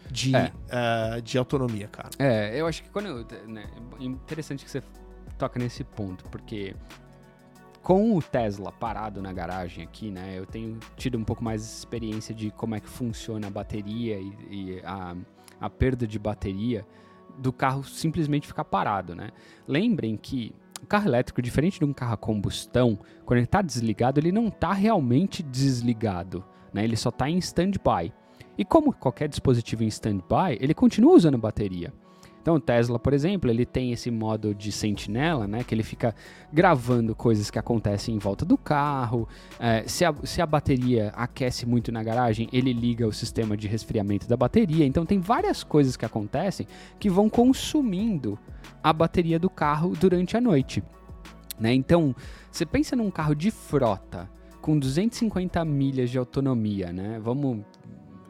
[0.09, 0.51] de, É.
[0.71, 2.09] ah, de autonomia, cara.
[2.19, 3.07] É, eu acho que quando.
[3.07, 3.65] eu- Né,
[3.99, 4.81] é interessante que você
[5.37, 6.75] toca nesse ponto, porque
[7.81, 11.67] com o Tesla parado na garagem aqui, né, eu tenho tido um pouco mais de
[11.67, 15.15] experiência de como é que funciona a bateria e, e a,
[15.59, 16.85] a perda de bateria
[17.37, 19.31] do carro simplesmente ficar parado, né?
[19.67, 24.19] Lembrem que o carro elétrico, diferente de um carro a combustão, quando ele está desligado,
[24.19, 26.83] ele não está realmente desligado, né?
[26.83, 28.13] Ele só está em standby.
[28.57, 31.91] E como qualquer dispositivo em standby, ele continua usando bateria.
[32.43, 35.63] Então, o Tesla, por exemplo, ele tem esse modo de sentinela, né?
[35.63, 36.13] Que ele fica
[36.51, 39.29] gravando coisas que acontecem em volta do carro.
[39.57, 43.65] É, se, a, se a bateria aquece muito na garagem, ele liga o sistema de
[43.65, 44.85] resfriamento da bateria.
[44.85, 46.67] Então, tem várias coisas que acontecem
[46.99, 48.37] que vão consumindo
[48.83, 50.83] a bateria do carro durante a noite.
[51.57, 51.73] Né?
[51.73, 52.13] Então,
[52.51, 54.29] você pensa num carro de frota
[54.61, 57.19] com 250 milhas de autonomia, né?
[57.21, 57.65] Vamos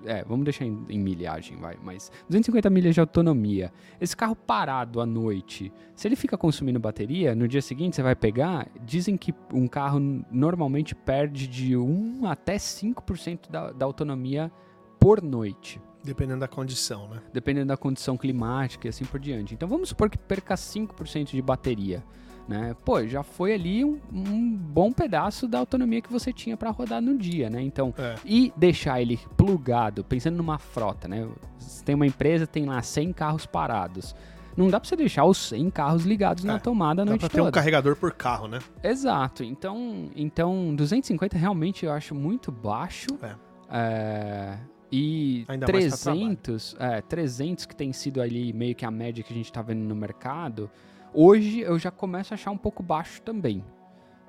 [0.05, 1.77] é, vamos deixar em, em, milhagem, vai.
[1.81, 3.71] Mas 250 milhas de autonomia.
[3.99, 8.15] Esse carro parado à noite, se ele fica consumindo bateria, no dia seguinte você vai
[8.15, 8.67] pegar.
[8.85, 9.99] Dizem que um carro
[10.31, 14.51] normalmente perde de 1 até 5% da, da autonomia
[14.99, 15.81] por noite.
[16.03, 17.21] Dependendo da condição, né?
[17.31, 19.53] Dependendo da condição climática e assim por diante.
[19.53, 22.03] Então vamos supor que perca 5% de bateria
[22.47, 22.75] né?
[22.83, 27.01] Pô, já foi ali um, um bom pedaço da autonomia que você tinha para rodar
[27.01, 27.61] no dia, né?
[27.61, 28.15] Então, é.
[28.25, 31.27] e deixar ele plugado, pensando numa frota, né?
[31.57, 34.15] Você tem uma empresa, tem lá 100 carros parados.
[34.55, 37.27] Não dá pra você deixar os 100 carros ligados é, na tomada a noite dá
[37.27, 37.43] pra toda.
[37.43, 38.59] ter um carregador por carro, né?
[38.83, 39.43] Exato.
[39.43, 43.07] Então, então 250 realmente eu acho muito baixo.
[43.21, 43.35] É.
[43.71, 44.57] é
[44.95, 49.35] e Ainda 300, é, 300 que tem sido ali meio que a média que a
[49.35, 50.69] gente tá vendo no mercado,
[51.13, 53.63] Hoje eu já começo a achar um pouco baixo também.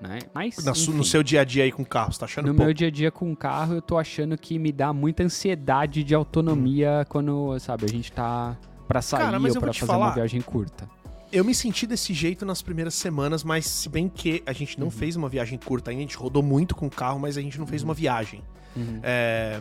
[0.01, 0.19] Né?
[0.35, 2.47] Mas, Na, enfim, no seu dia a dia aí com o carro, você tá achando
[2.47, 2.65] No pouco?
[2.65, 6.05] meu dia a dia com o carro, eu tô achando que me dá muita ansiedade
[6.05, 7.07] de autonomia hum.
[7.09, 10.89] quando, sabe, a gente tá pra sair Cara, ou pra fazer falar, uma viagem curta.
[11.33, 14.87] Eu me senti desse jeito nas primeiras semanas, mas se bem que a gente não
[14.87, 14.91] uhum.
[14.91, 17.59] fez uma viagem curta ainda, a gente rodou muito com o carro, mas a gente
[17.59, 17.89] não fez uhum.
[17.89, 18.43] uma viagem.
[18.77, 19.01] Uhum.
[19.03, 19.61] É,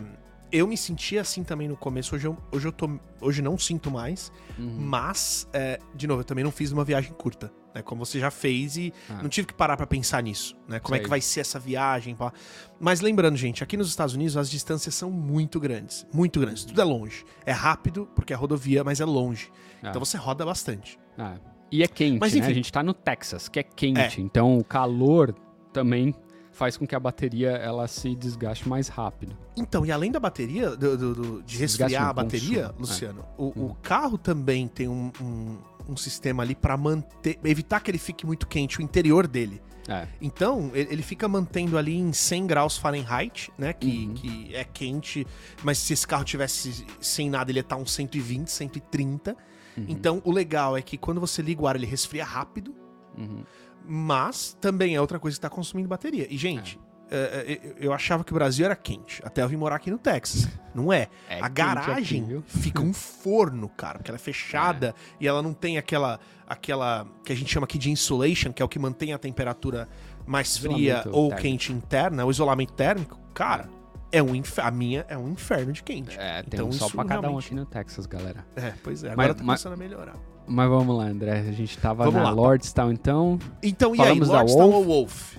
[0.54, 2.14] eu me sentia assim também no começo.
[2.14, 2.88] Hoje eu, hoje eu tô,
[3.20, 4.30] hoje não sinto mais.
[4.56, 4.76] Uhum.
[4.78, 7.52] Mas, é, de novo, eu também não fiz uma viagem curta.
[7.74, 9.20] Né, como você já fez e ah.
[9.20, 10.78] não tive que parar para pensar nisso, né?
[10.78, 11.00] Como Sei.
[11.00, 12.32] é que vai ser essa viagem, pá.
[12.78, 16.64] Mas lembrando, gente, aqui nos Estados Unidos as distâncias são muito grandes, muito grandes.
[16.64, 17.24] Tudo é longe.
[17.44, 19.50] É rápido porque é rodovia, mas é longe.
[19.82, 19.88] Ah.
[19.88, 20.96] Então você roda bastante.
[21.18, 21.34] Ah.
[21.68, 22.46] E é quente, mas, né?
[22.46, 24.20] A gente tá no Texas, que é quente.
[24.20, 24.22] É.
[24.22, 25.34] Então o calor
[25.72, 26.14] também
[26.54, 29.36] faz com que a bateria ela se desgaste mais rápido.
[29.56, 32.80] Então, e além da bateria, do, do, do de resfriar a bateria, consumo.
[32.80, 33.24] Luciano, é.
[33.36, 33.66] o, hum.
[33.66, 38.24] o, carro também tem um, um, um sistema ali para manter, evitar que ele fique
[38.24, 39.60] muito quente, o interior dele.
[39.88, 40.06] É.
[40.20, 43.72] Então, ele fica mantendo ali em 100 graus Fahrenheit, né?
[43.72, 44.14] Que, uhum.
[44.14, 45.26] que é quente,
[45.62, 49.36] mas se esse carro tivesse sem nada, ele ia estar uns 120, 130.
[49.76, 49.84] Uhum.
[49.88, 52.74] Então, o legal é que quando você liga o ar, ele resfria rápido.
[53.16, 53.44] Uhum.
[53.86, 56.26] Mas também é outra coisa que está consumindo bateria.
[56.30, 56.94] E, gente, é.
[57.16, 60.48] É, eu achava que o Brasil era quente, até eu vim morar aqui no Texas.
[60.74, 61.08] Não é.
[61.28, 64.94] é a garagem aqui, fica um forno, cara, porque ela é fechada é.
[65.20, 68.64] e ela não tem aquela, aquela que a gente chama aqui de insulation, que é
[68.64, 69.88] o que mantém a temperatura
[70.26, 71.42] mais fria ou térmico.
[71.42, 73.20] quente interna, o isolamento térmico.
[73.32, 73.68] Cara,
[74.10, 76.18] é um a minha é um inferno de quente.
[76.18, 78.44] É, tem então, um sol pra cada um aqui no Texas, galera.
[78.56, 79.12] É, pois é.
[79.12, 79.80] Agora mas, tá começando mas...
[79.80, 80.33] a melhorar.
[80.46, 81.40] Mas vamos lá, André.
[81.40, 82.30] A gente tava vamos na lá.
[82.30, 83.38] Lordstown, então.
[83.62, 85.36] Então, e aí, Lordstown ou Wolf?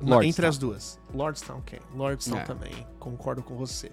[0.00, 0.22] Lordstown.
[0.22, 1.00] Entre as duas.
[1.12, 1.80] Lordstown, ok.
[1.94, 2.44] Lordstown é.
[2.44, 2.86] também.
[2.98, 3.90] Concordo com você.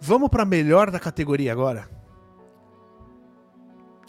[0.00, 1.88] Vamos pra melhor da categoria agora?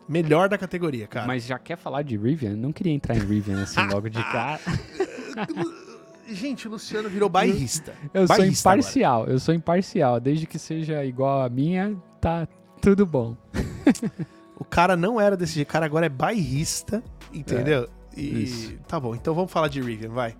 [0.07, 1.25] Melhor da categoria, cara.
[1.25, 2.55] Mas já quer falar de Rivian?
[2.55, 4.59] Não queria entrar em Rivian assim logo de cara.
[6.27, 7.93] Gente, o Luciano virou bairrista.
[8.13, 9.31] Eu bairrista sou imparcial, agora.
[9.31, 10.19] eu sou imparcial.
[10.19, 12.47] Desde que seja igual a minha, tá
[12.81, 13.37] tudo bom.
[14.57, 17.89] O cara não era desse jeito, o cara agora é bairrista, entendeu?
[18.15, 18.73] É, e isso.
[18.87, 20.35] tá bom, então vamos falar de Rivian, vai.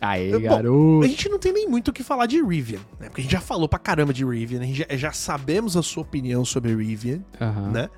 [0.00, 1.04] Aê, bom, garoto.
[1.04, 3.08] A gente não tem nem muito o que falar de Rivian, né?
[3.08, 5.82] Porque a gente já falou pra caramba de Rivian, a gente já, já sabemos a
[5.82, 7.70] sua opinião sobre Rivian, uhum.
[7.72, 7.90] né?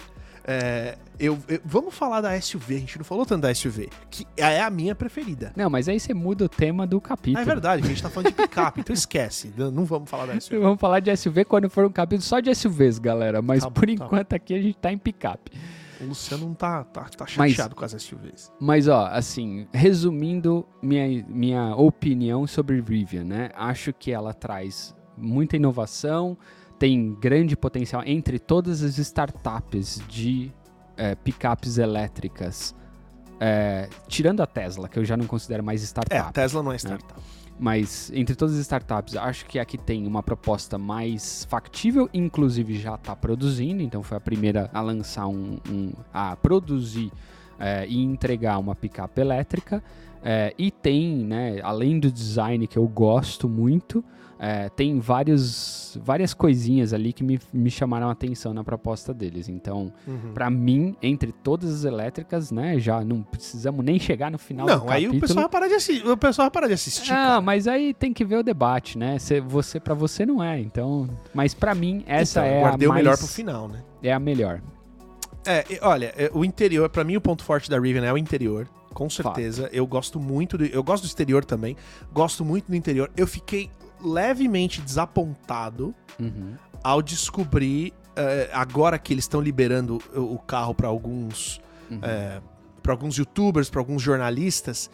[0.44, 4.26] É, eu, eu, vamos falar da SUV, a gente não falou tanto da SUV, que
[4.36, 5.52] é a minha preferida.
[5.54, 7.38] Não, mas aí você muda o tema do capítulo.
[7.38, 10.40] Ah, é verdade, a gente tá falando de picape, então esquece, não vamos falar da
[10.40, 10.58] SUV.
[10.70, 13.86] Vamos falar de SUV quando for um capítulo só de SUVs, galera, mas tá por
[13.86, 15.52] tá enquanto aqui a gente tá em picape.
[16.00, 18.50] O Luciano não tá, tá, tá chateado mas, com as SUVs.
[18.58, 23.50] Mas, ó, assim, resumindo minha, minha opinião sobre Rivian, né?
[23.54, 26.38] Acho que ela traz muita inovação,
[26.80, 30.50] tem grande potencial entre todas as startups de
[30.96, 32.74] é, picapes elétricas,
[33.38, 36.16] é, tirando a Tesla, que eu já não considero mais startup.
[36.16, 36.78] É, a Tesla não é né?
[36.78, 37.12] startup.
[37.14, 37.26] Né?
[37.58, 42.94] Mas entre todas as startups, acho que aqui tem uma proposta mais factível, inclusive já
[42.94, 47.12] está produzindo, então foi a primeira a lançar um, um a produzir
[47.58, 49.84] é, e entregar uma picape elétrica.
[50.24, 54.02] É, e tem, né, além do design que eu gosto muito,
[54.42, 59.50] é, tem vários, várias coisinhas ali que me, me chamaram a atenção na proposta deles.
[59.50, 60.32] Então, Uhum.
[60.32, 64.72] pra mim, entre todas as elétricas, né, já não precisamos nem chegar no final do
[64.72, 66.06] Não, aí o pessoal vai parar de assistir.
[66.08, 67.12] O pessoal vai parar de assistir.
[67.12, 67.40] Ah, cara.
[67.42, 69.18] mas aí tem que ver o debate, né?
[69.18, 71.06] Cê, você para você não é, então.
[71.34, 73.82] Mas pra mim essa Então, é a guardei mais, o melhor pro final, né?
[74.02, 74.62] É a melhor.
[75.46, 78.66] É, olha, é, o interior, pra mim o ponto forte da Riven é o interior,
[78.94, 79.68] com certeza.
[79.72, 81.76] Eu gosto muito do, eu gosto do exterior também,
[82.12, 83.10] gosto muito do interior.
[83.16, 83.70] Eu fiquei
[84.02, 86.54] levemente desapontado Uhum.
[86.82, 91.60] ao descobrir eh, agora que eles estão liberando o, carro pra alguns
[91.90, 91.98] Uhum.
[92.02, 92.40] é,
[92.82, 94.90] para alguns youtubers, pra alguns jornalistas,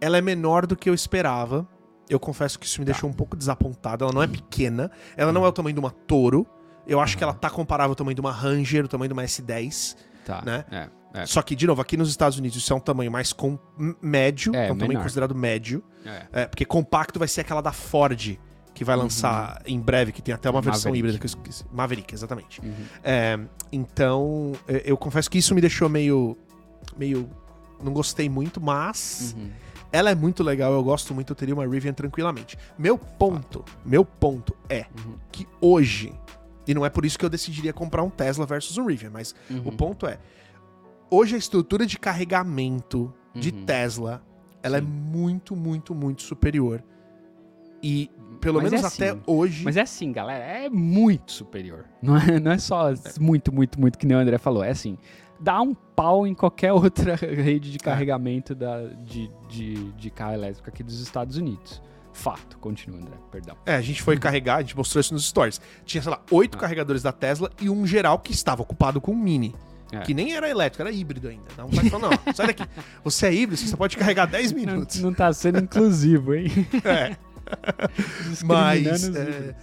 [0.00, 1.66] ela é menor do que eu esperava.
[2.08, 2.92] Eu confesso que isso me Tá.
[2.92, 4.04] deixou um pouco desapontado.
[4.04, 6.46] Ela não é pequena, ela não é o tamanho de uma Toro.
[6.86, 9.22] Eu acho que ela tá comparável ao tamanho de uma Ranger, o tamanho de uma
[9.24, 9.96] S10.
[10.26, 10.42] Tá.
[10.44, 10.64] né?
[10.70, 11.24] É, é.
[11.26, 13.58] Só que, de novo, aqui nos Estados Unidos isso é um tamanho mais com...
[14.02, 15.02] médio, É, é um tamanho menor.
[15.04, 15.82] considerado médio.
[16.04, 16.26] é.
[16.42, 18.36] É, porque compacto vai ser aquela da Ford,
[18.74, 20.96] que vai lançar em breve, que tem até uma versão Uhum.
[20.98, 20.98] Maverick.
[20.98, 21.64] híbrida que eu esqueci.
[21.72, 22.60] Maverick, exatamente.
[22.60, 22.74] Uhum.
[23.04, 23.38] É,
[23.70, 24.52] então,
[24.84, 26.36] eu confesso que isso me deixou meio.
[26.96, 27.30] meio.
[27.82, 29.50] Não gostei muito, mas Uhum.
[29.92, 32.56] ela é muito legal, eu gosto muito, eu teria uma Rivian tranquilamente.
[32.78, 35.14] Meu ponto, meu ponto é Uhum.
[35.30, 36.12] que hoje,
[36.66, 39.34] e não é por isso que eu decidiria comprar um Tesla versus um Rivian, mas
[39.50, 39.62] Uhum.
[39.66, 40.18] o ponto é,
[41.14, 43.64] hoje a estrutura de carregamento de Uhum.
[43.64, 44.22] Tesla,
[44.62, 44.84] ela Sim.
[44.84, 46.82] é muito, muito, muito superior.
[47.82, 49.20] E pelo Mas menos é até assim.
[49.26, 51.84] hoje, Mas é assim, galera, é muito superior.
[52.02, 54.62] Não é, não é só muito, muito, muito, que nem o André falou.
[54.64, 54.96] É assim,
[55.40, 60.68] dá um pau em qualquer outra rede de carregamento da, de, de, de carro elétrico
[60.68, 61.82] aqui dos Estados Unidos.
[62.12, 62.56] Fato.
[62.58, 63.56] Continua, André, perdão.
[63.66, 65.60] É, a gente foi carregar, a gente mostrou isso nos stories.
[65.84, 66.60] Tinha, sei lá, oito Ah.
[66.60, 69.54] carregadores da Tesla e um geral que estava ocupado com um Mini.
[69.94, 70.00] É.
[70.00, 71.44] Que nem era elétrico, era híbrido ainda.
[71.56, 72.34] Não vai falar, não.
[72.34, 72.64] Sai daqui.
[73.04, 75.00] Você é híbrido, você só pode carregar 10 Não, minutos.
[75.00, 76.46] não tá sendo inclusivo, hein?
[76.84, 77.16] É.
[78.44, 79.56] Mas, os é.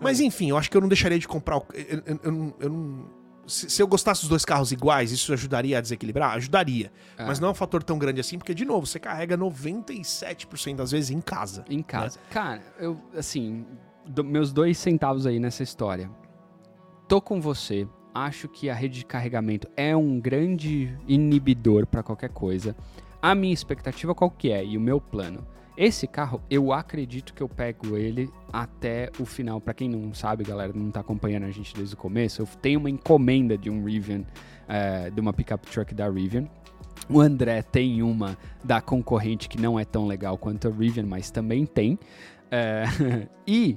[0.00, 1.56] Mas enfim, eu acho que eu não deixaria de comprar.
[1.58, 3.06] o- eu- eu- eu não- eu não-
[3.46, 6.32] se, eu gostasse dos dois carros iguais, isso ajudaria a desequilibrar?
[6.34, 6.90] Ajudaria.
[7.16, 7.24] É.
[7.24, 10.90] Mas não é um fator tão grande assim, porque, de novo, você carrega 97% das
[10.90, 11.64] vezes em casa.
[11.70, 12.18] Em casa.
[12.30, 13.64] Cara, eu, assim,
[14.06, 16.10] do- meus dois centavos aí nessa história.
[17.08, 17.86] Tô com você.
[18.16, 22.74] Acho que a rede de carregamento é um grande inibidor pra qualquer coisa.
[23.20, 25.46] A minha expectativa qual que é e o meu plano?
[25.76, 29.60] Esse carro, eu acredito que eu pego ele até o final.
[29.60, 32.80] Pra quem não sabe, galera, não tá acompanhando a gente desde o começo, eu tenho
[32.80, 34.24] uma encomenda de um Rivian,
[34.66, 36.48] eh, de uma pickup truck da Rivian.
[37.10, 41.30] O André tem uma da concorrente que não é tão legal quanto a Rivian, mas
[41.30, 41.98] também tem.
[42.50, 42.84] É,
[43.46, 43.76] e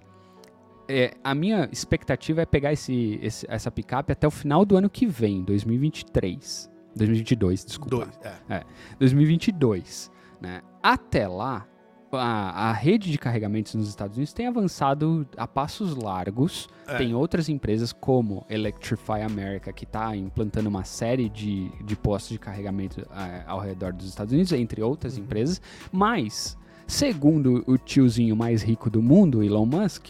[0.90, 4.90] é, a minha expectativa é pegar esse, esse- essa picape até o final do ano
[4.90, 6.70] que vem, 2023.
[6.96, 7.96] 2022, desculpa.
[7.98, 8.20] Dois.
[8.50, 8.64] É.
[9.00, 10.12] 2022.
[10.42, 10.62] Né?
[10.82, 11.66] Até lá,
[12.12, 16.68] a, a rede de carregamentos nos Estados Unidos tem avançado a passos largos.
[16.88, 16.98] É.
[16.98, 22.40] Tem outras empresas como Electrify America, que está implantando uma série de, de postos de
[22.40, 25.24] carregamento eh, ao redor dos Estados Unidos, entre outras Uhum.
[25.24, 25.62] empresas.
[25.92, 30.08] Mas, segundo o tiozinho mais rico do mundo, Elon Musk,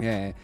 [0.00, 0.34] é,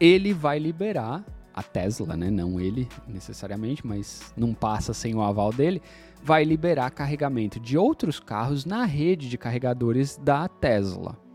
[0.00, 2.30] ele vai liberar a Tesla, né?
[2.30, 5.80] Não ele necessariamente, mas não passa sem o aval dele.
[6.22, 11.25] Vai liberar carregamento de outros carros na rede de carregadores da Tesla.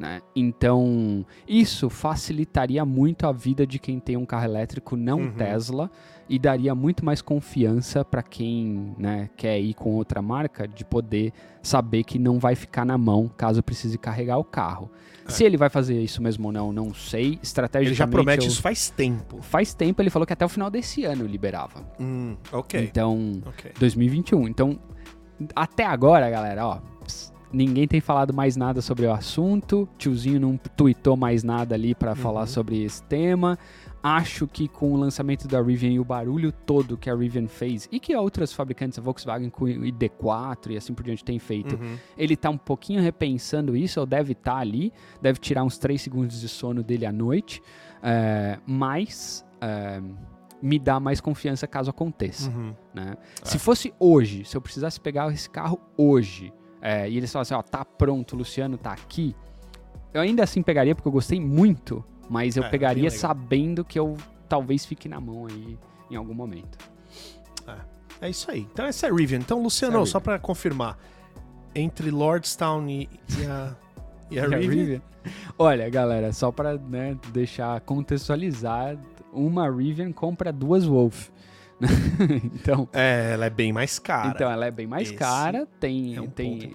[0.00, 0.22] Né?
[0.34, 5.32] Então, isso facilitaria muito a vida de quem tem um carro elétrico não Uhum.
[5.32, 5.90] Tesla
[6.26, 11.34] e daria muito mais confiança para quem né, quer ir com outra marca de poder
[11.62, 14.90] saber que não vai ficar na mão caso precise carregar o carro.
[15.28, 17.38] Se ele vai fazer isso mesmo ou não, não sei.
[17.42, 19.42] Estrategicamente, Ele já promete eu- isso faz tempo.
[19.42, 21.84] Faz tempo ele falou que até o final desse ano liberava.
[22.00, 22.82] Hum, ok.
[22.90, 23.70] Então, Ok.
[23.78, 24.48] 2021.
[24.48, 24.78] Então,
[25.54, 26.78] até agora, galera, ó,
[27.52, 29.88] ninguém tem falado mais nada sobre o assunto.
[29.98, 33.58] Tiozinho não tweetou mais nada ali pra falar sobre esse tema.
[34.02, 37.86] Acho que com o lançamento da Rivian e o barulho todo que a Rivian fez
[37.92, 41.74] e que outras fabricantes, a Volkswagen com o ID4 e assim por diante, têm feito,
[41.76, 41.96] Uhum.
[42.16, 46.40] ele tá um pouquinho repensando isso, ou deve estar ali, deve tirar uns 3 segundos
[46.40, 47.62] de sono dele à noite,
[48.02, 50.00] é, mas é,
[50.62, 52.48] me dá mais confiança caso aconteça.
[52.50, 52.74] Uhum.
[52.94, 53.16] né?
[53.44, 57.62] Se fosse hoje, se eu precisasse pegar esse carro hoje, é, e eles falassem, ó,
[57.62, 59.34] tá pronto, o Luciano tá aqui,
[60.12, 64.16] eu ainda assim pegaria porque eu gostei muito, mas eu É, pegaria sabendo que eu
[64.48, 65.78] talvez fique na mão aí
[66.10, 66.78] em algum momento.
[68.20, 68.68] É isso aí.
[68.72, 69.38] Então essa é a Rivian.
[69.38, 70.98] Então, Luciano, é só pra confirmar,
[71.74, 73.76] entre Lordstown e, e a,
[74.30, 75.02] e a E a Rivian?
[75.58, 78.98] Olha, galera, só pra né, deixar contextualizar,
[79.32, 81.28] uma Rivian compra duas Wolf.
[82.54, 84.28] então, É, ela é bem mais cara.
[84.28, 86.72] então ela é bem mais esse cara, tem é um tem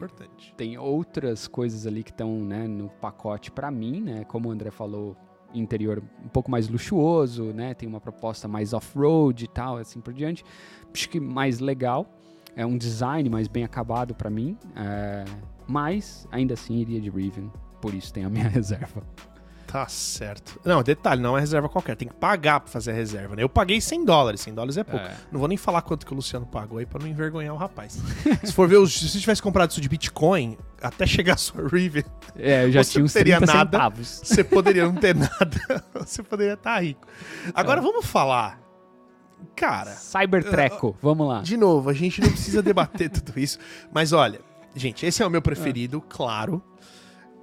[0.57, 4.23] tem outras coisas ali que estão né, no pacote pra mim, né?
[4.25, 5.15] Como o André falou,
[5.53, 7.73] interior um pouco mais luxuoso, né?
[7.73, 10.43] Tem uma proposta mais off-road e tal, assim por diante.
[10.93, 12.07] Acho que mais legal.
[12.55, 14.57] É um design mais bem acabado pra mim.
[14.75, 15.25] é,
[15.67, 17.49] mas ainda assim iria de Rivian.
[17.81, 19.03] Por isso tem a minha reserva.
[19.75, 20.57] Tá certo.
[20.63, 21.97] Não, detalhe, não é reserva qualquer.
[21.97, 23.43] Tem que pagar pra fazer a reserva, né?
[23.43, 24.39] Eu paguei 100 dólares.
[24.39, 25.05] 100 dólares é pouco.
[25.05, 25.13] É.
[25.29, 27.99] Não vou nem falar quanto que o Luciano pagou aí pra não envergonhar o rapaz.
[28.41, 32.03] se for ver, se você tivesse comprado isso de Bitcoin, até chegar a sua Rivian,
[32.37, 33.71] É, eu já Você tinha não uns teria 30 nada.
[33.77, 34.21] centavos.
[34.23, 35.83] você poderia não ter nada.
[35.93, 37.05] você poderia estar rico.
[37.53, 37.83] Agora É.
[37.83, 38.61] vamos falar.
[39.57, 41.41] Cara, Cybertreco, vamos lá.
[41.41, 43.59] de novo, a gente não precisa debater tudo isso.
[43.93, 44.39] Mas olha,
[44.73, 46.63] gente, esse é o meu preferido, claro.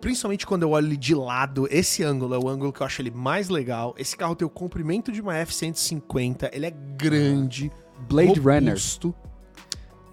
[0.02, 3.00] Principalmente quando eu olho ele de lado, esse ângulo é o ângulo que eu acho
[3.00, 3.94] ele mais legal.
[3.96, 7.70] Esse carro tem o comprimento de uma F-150, ele é grande,
[8.08, 8.68] Blade Runner.
[8.74, 9.14] robusto.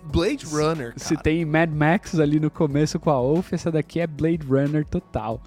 [0.03, 0.99] Blade Runner, cara.
[0.99, 4.85] Se tem Mad Max ali no começo com a Wolf, essa daqui é Blade Runner
[4.85, 5.41] total.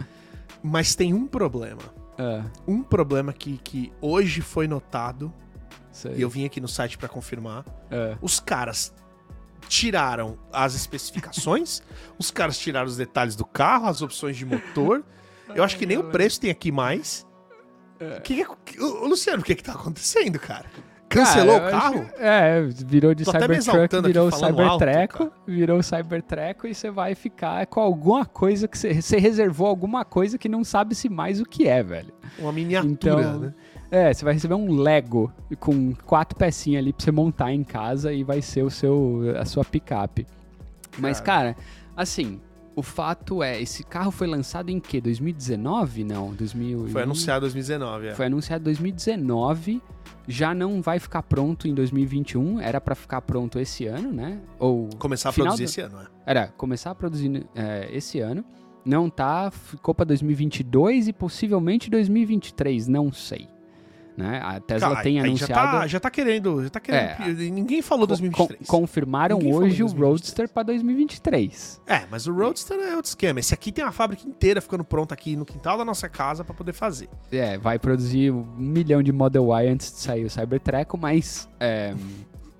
[0.63, 1.83] Mas tem um problema.
[2.19, 5.33] Ah, Um problema que, que hoje foi notado,
[6.05, 6.19] aí.
[6.19, 7.65] e eu vim aqui no site pra confirmar.
[7.91, 8.93] Ah, Os caras
[9.68, 11.83] tiraram as especificações,
[12.18, 15.05] os caras tiraram os detalhes do carro, as opções de motor.
[15.55, 17.27] Eu acho que nem o preço tem aqui mais.
[18.25, 20.64] Que que- ô, ô, Luciano, o que que tá acontecendo, cara?
[21.09, 22.01] Cancelou Cara, o carro?
[22.03, 28.25] acho- É, virou de Cybertruck, virou Cybertreco, virou Cybertreco e você vai ficar com alguma
[28.25, 31.83] coisa que você, você reservou alguma coisa que não sabe se mais o que é,
[31.83, 32.12] velho.
[32.38, 33.55] Uma miniatura, Então, né?
[33.93, 38.11] É, você vai receber um Lego com quatro pecinhas ali pra você montar em casa
[38.13, 40.27] e vai ser o seu a sua picape.
[40.99, 41.55] Mas, cara,
[41.95, 42.41] assim,
[42.75, 44.99] o fato é, esse carro foi lançado em que?
[44.99, 46.05] 2019?
[46.05, 48.15] Não, 2000 Foi anunciado em 2019, é.
[48.15, 49.83] Foi anunciado em 2019,
[50.27, 54.41] já não vai ficar pronto em 2021, era pra ficar pronto esse ano, né?
[54.59, 56.07] Ou Começar a produzir do- esse ano, é.
[56.25, 58.43] era começar a produzir é, esse ano.
[58.87, 63.47] Não tá, ficou pra 2022 e possivelmente 2023, não sei.
[64.16, 64.40] Né?
[64.44, 65.55] A Tesla Cara, tem anunciado.
[65.55, 67.25] Já tá, já tá querendo, já tá querendo.
[67.51, 68.66] Ninguém falou co- 2023.
[68.68, 70.09] con- confirmaram Ninguém hoje o 2023.
[70.09, 71.81] Roadster pra 2023.
[71.87, 73.40] É, mas o Roadster é outro esquema.
[73.40, 76.55] Esse aqui tem uma fábrica inteira ficando pronta aqui no quintal da nossa casa pra
[76.55, 77.09] poder fazer.
[77.31, 81.48] É, vai produzir um milhão de Model Y antes de sair o Cybertreco, mas.
[81.59, 81.94] É...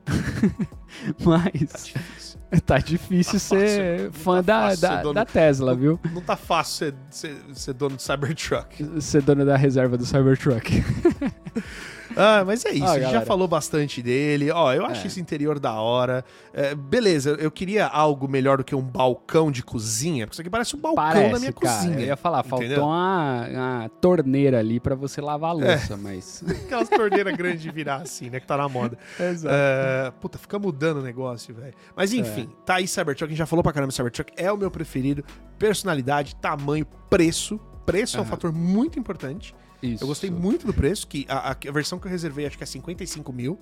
[1.25, 1.53] mas.
[1.85, 2.41] difícil.
[2.67, 5.75] Tá difícil Tá ser fácil, não fã tá da, fácil da, ser dono- da Tesla,
[5.75, 6.01] viu?
[6.13, 9.01] Não tá fácil ser, ser, ser dono de Cybertruck.
[9.01, 10.85] Ser dono da reserva do Cybertruck.
[12.15, 12.85] Ah, mas é isso.
[12.85, 14.51] Ó, a gente já falou bastante dele.
[14.51, 15.07] Ó, eu acho É.
[15.07, 16.23] esse interior da hora.
[16.53, 20.51] É, beleza, eu- queria algo melhor do que um balcão de cozinha, porque isso aqui
[20.51, 21.75] parece um balcão Parece, da minha cara.
[21.75, 21.95] cozinha.
[22.01, 22.69] Eu ia falar, entendeu?
[22.81, 26.45] faltou uma, uma torneira ali pra você lavar a louça, mas.
[26.67, 28.41] Aquelas torneiras grandes de virar assim, né?
[28.41, 28.99] Que tá na moda.
[29.19, 29.55] Exato.
[29.59, 31.73] É, puta, fica mudando o negócio, velho.
[31.97, 33.25] Mas enfim, tá aí Cybertruck.
[33.25, 34.31] A gente já falou pra caramba Cybertruck.
[34.37, 35.25] É o meu preferido.
[35.59, 37.59] Personalidade, tamanho, preço.
[37.87, 39.55] Preço é um fator muito importante.
[39.83, 40.03] Isso.
[40.05, 42.67] Eu gostei muito do preço, que a, a- versão que eu reservei acho que é
[42.67, 43.59] 55 mil.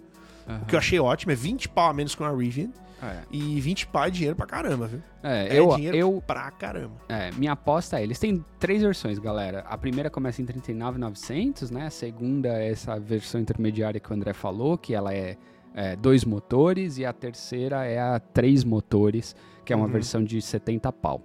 [0.49, 0.61] Aham.
[0.63, 2.71] O que eu achei ótimo, é 20 pau a menos que uma Rivian.
[3.03, 5.03] É, E 20 pau é dinheiro pra caramba, viu?
[5.23, 6.93] É, É eu, dinheiro eu pra caramba.
[7.09, 9.61] É, minha aposta é, eles têm três versões, galera.
[9.61, 11.87] A primeira começa em 39.900, né?
[11.87, 15.37] A segunda é essa versão intermediária que o André falou, que ela é,
[15.75, 19.93] é, dois motores, e a terceira é a três motores, que é uma Uhum.
[19.93, 21.23] versão de 70 pau.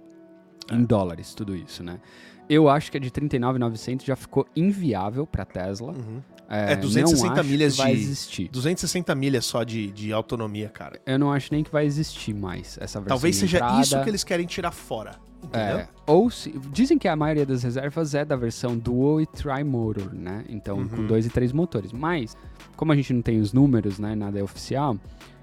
[0.72, 2.00] Em dólares, tudo isso, né?
[2.48, 5.92] Eu acho que a de 39.900 já ficou inviável pra Tesla.
[5.92, 6.20] Uhum.
[6.48, 8.48] É, É, 260 não acho milhas que vai de- existir.
[8.50, 11.00] 260 milhas só de, de autonomia, cara.
[11.04, 13.80] Eu não acho nem que vai existir mais essa versão Talvez de seja entrada.
[13.80, 15.12] isso que eles querem tirar fora.
[15.42, 15.78] Entendeu?
[15.78, 20.14] É, ou se, dizem que a maioria das reservas é da versão dual e tri-motor,
[20.14, 20.44] né?
[20.48, 21.06] Então, com Uhum.
[21.08, 21.92] dois e três motores.
[21.92, 22.36] Mas,
[22.76, 24.14] como a gente não tem os números, né?
[24.14, 24.96] Nada é oficial,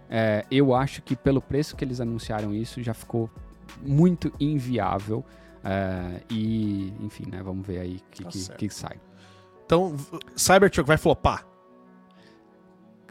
[0.10, 3.30] é, eu acho que pelo preço que eles anunciaram isso, já ficou
[3.86, 5.24] muito inviável.
[5.64, 7.42] É, e, enfim, né?
[7.42, 9.00] Vamos ver aí o que, Tá que, que sai.
[9.66, 9.96] Então,
[10.36, 11.46] Cybertruck vai flopar?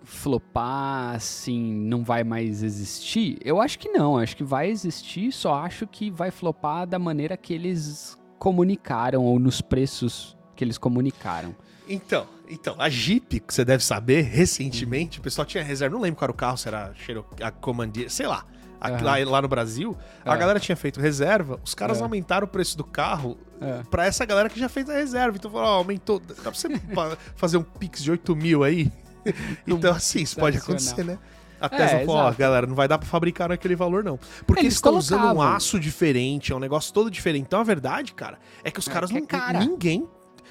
[0.04, 3.38] Flopar, assim, não vai mais existir?
[3.42, 4.18] Eu acho que não.
[4.18, 9.38] Acho que vai existir, só acho que vai flopar da maneira que eles comunicaram ou
[9.38, 11.54] nos preços que eles comunicaram.
[11.88, 16.18] Então, então, a Jeep, que você deve saber, recentemente, o pessoal tinha reserva, não lembro
[16.18, 18.44] qual era o carro, se era Cherokee, a Commandeer, sei lá.
[18.82, 20.38] Aqui, lá, lá no Brasil, a É.
[20.38, 22.02] galera tinha feito reserva, os caras É.
[22.02, 23.82] aumentaram o preço do carro É.
[23.90, 25.36] pra essa galera que já fez a reserva.
[25.36, 26.18] Então, falou, ó, aumentou.
[26.18, 26.68] Dá pra você
[27.36, 28.90] fazer um pix de 8 mil aí?
[29.66, 31.18] então, assim, isso pode acontecer, né?
[31.60, 34.18] A É, Tesla falou, ó, galera, não vai dar pra fabricar naquele valor, não.
[34.44, 35.56] Porque eles estão usando um colocavam.
[35.56, 37.44] aço diferente, é um negócio todo diferente.
[37.46, 39.26] Então, a verdade, cara, é que os É, caras que é não.
[39.28, 39.60] cara.
[39.60, 40.08] Ninguém.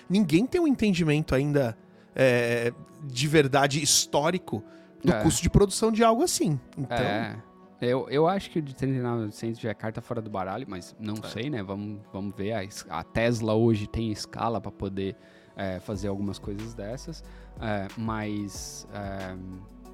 [0.09, 1.77] Ninguém tem um entendimento ainda
[2.15, 2.71] é,
[3.03, 4.63] de verdade histórico
[5.03, 5.21] do É.
[5.21, 6.57] custo de produção de algo assim.
[6.77, 7.35] Então, É.
[7.81, 11.15] Eu, eu acho que o de 39.900 já é carta fora do baralho, mas não
[11.23, 11.27] É.
[11.27, 11.63] sei, né?
[11.63, 12.53] Vamos, vamos ver.
[12.53, 12.61] A,
[12.99, 15.15] a Tesla hoje tem escala para poder
[15.55, 17.23] é, fazer algumas coisas dessas,
[17.59, 19.35] é, mas, é,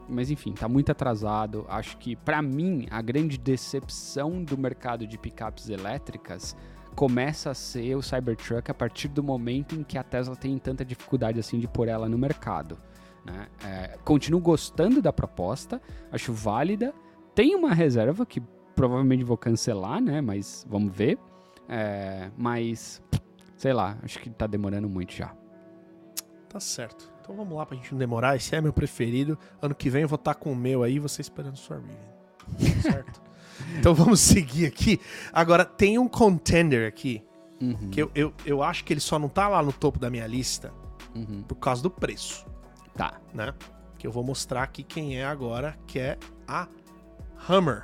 [0.10, 1.66] mas enfim, tá muito atrasado.
[1.70, 6.56] Acho que para mim a grande decepção do mercado de picapes elétricas
[6.96, 10.84] começa a ser o Cybertruck a partir do momento em que a Tesla tem tanta
[10.84, 12.78] dificuldade assim de pôr ela no mercado.
[13.24, 13.48] né?
[13.64, 15.82] É, continuo gostando da proposta,
[16.12, 16.94] acho válida.
[17.38, 18.42] Tem uma reserva que
[18.76, 20.22] provavelmente vou cancelar, né?
[20.22, 21.20] Mas vamos ver.
[21.70, 23.00] É, mas,
[23.56, 25.36] sei lá, acho que tá demorando muito já.
[26.50, 27.14] tá certo.
[27.22, 28.36] Então vamos lá pra gente não demorar.
[28.36, 29.38] Esse é meu preferido.
[29.62, 32.82] Ano que vem eu vou estar com o meu aí, você esperando sua Rivian.
[32.82, 33.22] certo?
[33.78, 35.00] então vamos seguir aqui.
[35.32, 37.24] Agora, tem um contender aqui,
[37.62, 40.10] Uhum, que eu, eu, eu acho que ele só não tá lá no topo da
[40.10, 40.72] minha lista
[41.16, 41.44] uhum.
[41.44, 42.46] por causa do preço,
[42.96, 43.20] Tá.
[43.34, 43.54] né?
[44.00, 46.18] Que eu vou mostrar aqui quem é agora, que é
[46.48, 46.68] a
[47.50, 47.84] Hummer.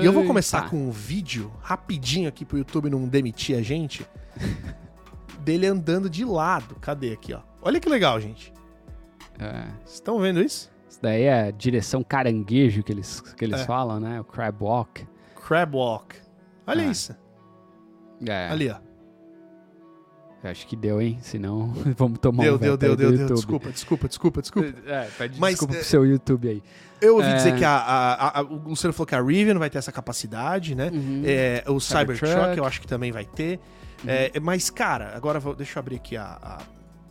[0.00, 0.68] E eu vou começar Tá.
[0.70, 4.06] com um vídeo rapidinho aqui pro YouTube não demitir a gente.
[5.40, 6.76] dele andando de lado.
[6.80, 7.40] Cadê aqui, ó?
[7.60, 8.52] Olha que legal, gente.
[9.38, 10.70] É, Vocês estão vendo isso?
[10.88, 13.64] isso daí é a direção caranguejo que eles, que eles É.
[13.64, 14.20] falam, né?
[14.20, 15.06] O crab walk.
[15.46, 16.16] Crab Walk.
[16.66, 16.90] Olha Ah.
[16.90, 17.16] isso.
[18.26, 18.76] É, Ali, ó.
[20.50, 21.18] Acho que deu, hein?
[21.22, 23.34] Senão vamos tomar Deu, um deu, deu, deu, deu.
[23.34, 24.74] Desculpa, desculpa, desculpa, desculpa.
[24.86, 26.62] É, pede Mas, desculpa é, pro seu YouTube aí.
[27.00, 27.34] Eu ouvi É.
[27.34, 30.74] dizer que a, a- a- o Luciano falou que a Rivian vai ter essa capacidade,
[30.74, 30.90] né?
[30.92, 31.22] Uhum.
[31.24, 33.58] É, o Cybertruck, eu acho que também vai ter.
[34.04, 34.10] Uhum.
[34.10, 36.58] É, mas, cara, agora vou- deixa eu abrir aqui a,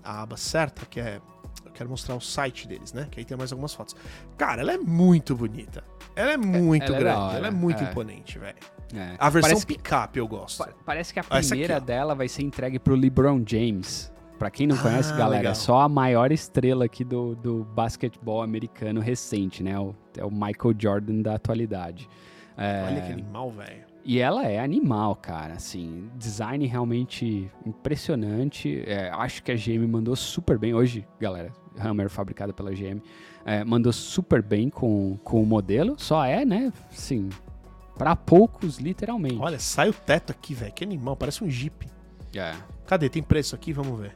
[0.03, 1.19] a, aba certa, que é.
[1.65, 3.07] Eu quero mostrar o site deles, né?
[3.09, 3.95] Que aí tem mais algumas fotos.
[4.37, 5.83] Cara, ela é muito bonita.
[6.15, 7.17] Ela é muito ela é grande.
[7.19, 7.89] hora, ela é muito é.
[7.89, 8.55] imponente, velho.
[8.95, 9.15] É.
[9.17, 10.57] A versão Parece que- picape eu gosto.
[10.57, 11.79] Pa- Parece que a aqui, primeira ó.
[11.79, 14.11] dela vai ser entregue pro LeBron James.
[14.37, 15.51] Pra quem não Ah, conhece, galera, legal.
[15.51, 19.77] é só a maior estrela aqui do, do basquetebol americano recente, né?
[19.79, 22.09] O, é o Michael Jordan da atualidade.
[22.57, 23.83] É, Olha que animal, velho.
[24.03, 28.83] E ela é animal, cara, assim, design realmente impressionante.
[28.87, 30.73] É, acho que a GM mandou super bem.
[30.73, 32.99] Hoje, galera, Hammer fabricada pela GM,
[33.45, 35.95] é, mandou super bem com, com o modelo.
[35.99, 37.29] Só é, né, assim,
[37.97, 39.37] pra poucos, literalmente.
[39.39, 40.73] Olha, sai o teto aqui, velho.
[40.73, 41.87] Que animal, parece um Jeep.
[42.35, 42.55] É.
[42.85, 43.09] Cadê?
[43.09, 43.73] Tem preço aqui?
[43.73, 44.15] Vamos ver.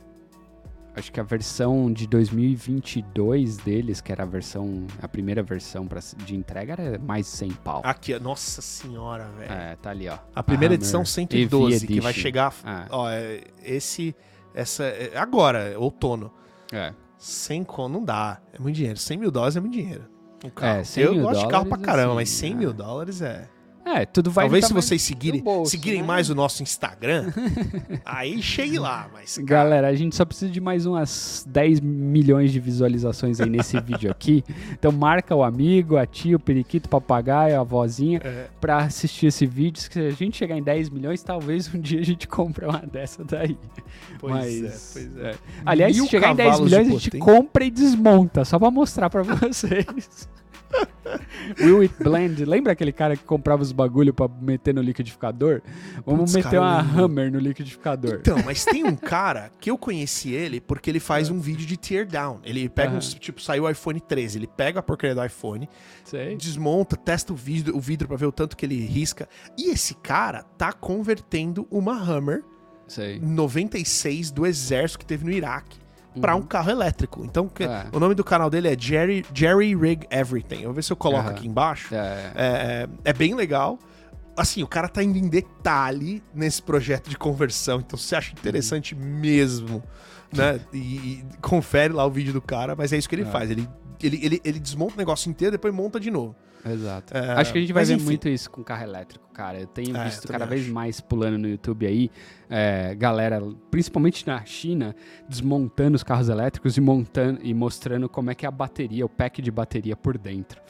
[0.96, 6.00] Acho que a versão de 2022 deles, que era a versão, a primeira versão pra,
[6.26, 7.82] de entrega, era mais 100 pau.
[7.84, 8.20] Aqui, ó.
[8.20, 9.52] Nossa senhora, velho.
[9.52, 10.18] É, tá ali, ó.
[10.34, 12.54] A primeira Hammer edição EV 112, que vai chegar.
[12.64, 12.86] Ah.
[12.90, 14.16] Ó, é, esse.
[14.54, 14.86] Essa.
[14.86, 16.32] é agora, é outono.
[16.72, 16.94] É.
[17.18, 18.40] 100 con não dá.
[18.54, 18.98] É muito dinheiro.
[18.98, 20.06] 100 mil dólares é muito dinheiro.
[20.46, 20.80] Um carro.
[20.80, 22.56] É, 100 Eu mil gosto de carro pra caramba, assim, mas 100 é.
[22.56, 23.50] mil dólares é.
[23.86, 26.08] É, tudo vai Talvez se vocês seguirem, bolso, seguirem né?
[26.08, 27.32] mais o nosso Instagram,
[28.04, 29.36] aí chegue lá, mas.
[29.38, 33.80] cara, Galera, a gente só precisa de mais umas 10 milhões de visualizações aí nesse
[33.86, 34.44] vídeo aqui.
[34.72, 39.28] Então marca o amigo, a tia, o periquito, o papagaio, a vozinha É, pra assistir
[39.28, 39.80] esse vídeo.
[39.80, 43.24] Se a gente chegar em 10 milhões, talvez um dia a gente compre uma dessa
[43.24, 43.56] daí.
[44.20, 45.36] pois Mas, é, pois é.
[45.64, 48.58] Aliás, Mil se chegar em 10 cavalos de milhões, a gente compra e desmonta, só
[48.58, 50.28] pra mostrar pra vocês.
[51.60, 55.62] Will It Blend, lembra aquele cara que comprava os bagulho pra meter no liquidificador?
[56.06, 57.04] Vamos Putz, meter cara, uma.
[57.04, 58.16] Hammer no liquidificador.
[58.16, 61.78] Então, mas tem um cara que eu conheci ele porque ele faz um vídeo de
[61.78, 62.40] tear down.
[62.44, 62.98] Ele pega Aham.
[62.98, 65.70] uns, tipo, saiu o iPhone 13, ele pega a porcaria do iPhone,
[66.04, 66.36] Sei.
[66.36, 69.30] desmonta, testa o vidro, o vidro pra ver o tanto que ele risca.
[69.58, 72.44] E esse cara tá convertendo uma Hammer
[72.88, 73.20] Sei.
[73.20, 75.85] 96 do exército que teve no Iraque
[76.22, 77.24] pra um carro elétrico.
[77.26, 77.66] Então, Uhum.
[77.66, 77.86] É.
[77.92, 80.58] o nome do canal dele é Jerry, Jerry Rig Everything.
[80.58, 81.32] Eu vou ver se eu coloco Aham.
[81.32, 81.94] aqui embaixo.
[81.94, 83.78] É, É, é bem legal.
[84.38, 87.80] Assim, o cara tá indo em detalhe nesse projeto de conversão.
[87.80, 89.82] Então, se você acha interessante mesmo,
[90.34, 90.60] né?
[90.74, 93.26] E, e confere lá o vídeo do cara, mas é isso que ele É.
[93.32, 93.50] faz.
[93.50, 93.68] Ele,
[94.04, 96.36] ele, ele, ele desmonta o negócio inteiro, depois monta de novo.
[96.66, 97.16] Exato.
[97.16, 98.04] É, Acho que a gente vai ver enfim.
[98.06, 99.60] muito isso com carro elétrico, cara.
[99.60, 100.74] Eu tenho É, visto eu cada também vez acho.
[100.74, 102.10] mais pulando no YouTube aí,
[102.50, 104.96] é, galera, principalmente na China,
[105.30, 109.10] desmontando os carros elétricos e montando e mostrando como é que é a bateria, o
[109.10, 110.62] pack de bateria por dentro.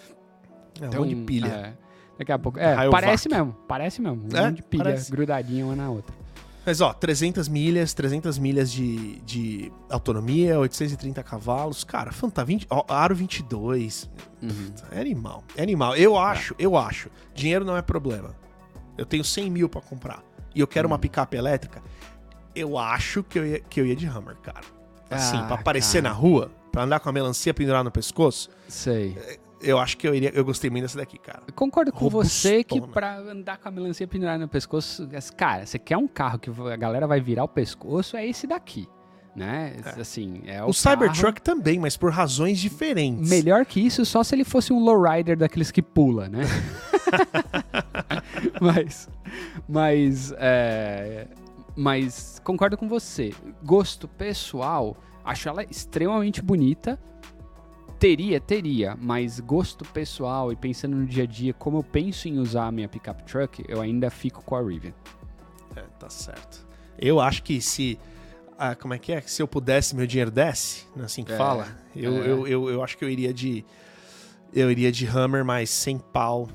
[0.82, 1.48] É de pilha.
[1.48, 1.74] é,
[2.20, 2.60] daqui a pouco.
[2.60, 4.24] É, parece mesmo, parece mesmo.
[4.34, 5.12] Um É, de pilha parece.
[5.12, 6.14] grudadinha uma na outra.
[6.66, 11.84] Mas ó, 300 milhas, 300 milhas de, de autonomia, 830 cavalos.
[11.84, 14.10] Cara, fanta 20, ó, aro 22.
[14.42, 14.72] Uhum.
[14.92, 15.44] É animal.
[15.56, 15.96] É animal.
[15.96, 17.10] Eu acho, eu acho.
[17.36, 18.36] Dinheiro não é problema.
[18.98, 20.24] Eu tenho 100 mil pra comprar.
[20.56, 21.82] E eu quero uma picape elétrica.
[22.56, 24.66] Eu acho que eu ia, que eu ia de Hammer, cara.
[25.10, 26.14] Assim, Ah, pra aparecer cara.
[26.14, 29.16] na rua, pra andar com a melancia pendurada no pescoço, Sei.
[29.62, 30.32] Eu acho que eu iria.
[30.34, 31.44] Eu gostei muito dessa daqui, cara.
[31.48, 32.94] Eu concordo com você que Robustona.
[32.94, 36.76] pra andar com a melancia pendurada no pescoço, cara, você quer um carro que a
[36.76, 38.88] galera vai virar o pescoço, é esse daqui.
[39.36, 39.76] né?
[40.00, 43.30] Assim, é O, Cybertruck também, mas por razões diferentes.
[43.30, 46.44] Melhor que isso, só se ele fosse um lowrider daqueles que pula, né?
[48.62, 49.10] mas,
[49.68, 51.28] mas, é,
[51.76, 53.34] mas concordo com você.
[53.64, 56.98] Gosto pessoal, acho ela extremamente bonita.
[58.00, 62.38] Teria, teria, mas gosto pessoal e pensando no dia a dia, como eu penso em
[62.40, 64.94] usar a minha pickup truck, eu ainda fico com a Rivian.
[65.76, 66.66] É, tá certo.
[66.98, 67.98] Eu acho que se.
[68.58, 69.22] Ah, como é que é?
[69.22, 71.68] Se eu pudesse, meu dinheiro desce, não é assim que É, fala?
[71.96, 72.28] Eu, é.
[72.28, 73.66] eu, eu, eu acho que eu iria de.
[74.54, 76.48] Eu iria de Hammer, mas sem pau.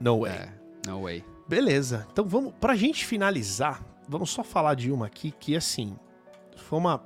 [0.00, 0.32] No way.
[0.32, 0.48] É,
[0.86, 1.24] no way.
[1.48, 2.06] Beleza.
[2.12, 2.52] Então vamos.
[2.60, 5.96] Pra gente finalizar, vamos só falar de uma aqui que, assim.
[6.56, 7.02] Foi uma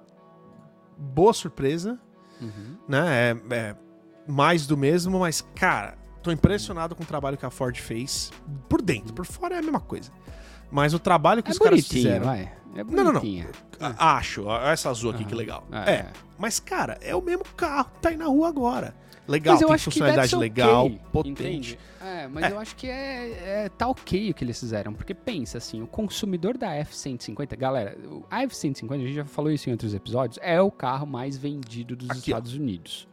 [0.98, 2.00] boa surpresa,
[2.42, 2.76] Uhum.
[2.88, 3.30] né?
[3.50, 3.76] É, é
[4.28, 8.30] mais do mesmo, mas, cara, tô impressionado com o trabalho que a Ford fez.
[8.68, 10.10] Por dentro, por fora é a mesma coisa.
[10.70, 12.24] Mas o trabalho que É os caras fizeram.
[12.26, 12.52] vai.
[12.74, 13.12] É Não, não, não.
[13.20, 13.50] bonitinha.
[13.78, 15.38] A- Acho, essa azul aqui que Aham.
[15.38, 15.66] legal.
[15.70, 15.90] É.
[15.92, 16.06] É.
[16.38, 18.94] mas cara, é o mesmo carro que tá aí na rua agora.
[19.28, 21.42] Legal, Mas eu tem acho funcionalidade legal, okay, potente.
[21.42, 21.78] entende?
[22.00, 22.50] É, mas É.
[22.52, 24.92] eu acho que é, é- tá ok o que eles fizeram.
[24.92, 27.96] Porque pensa assim, o consumidor da F-150, galera,
[28.28, 31.94] a F-150, a gente já falou isso em outros episódios, é o carro mais vendido
[31.94, 32.36] dos Aqui, ó.
[32.36, 33.08] Estados Unidos.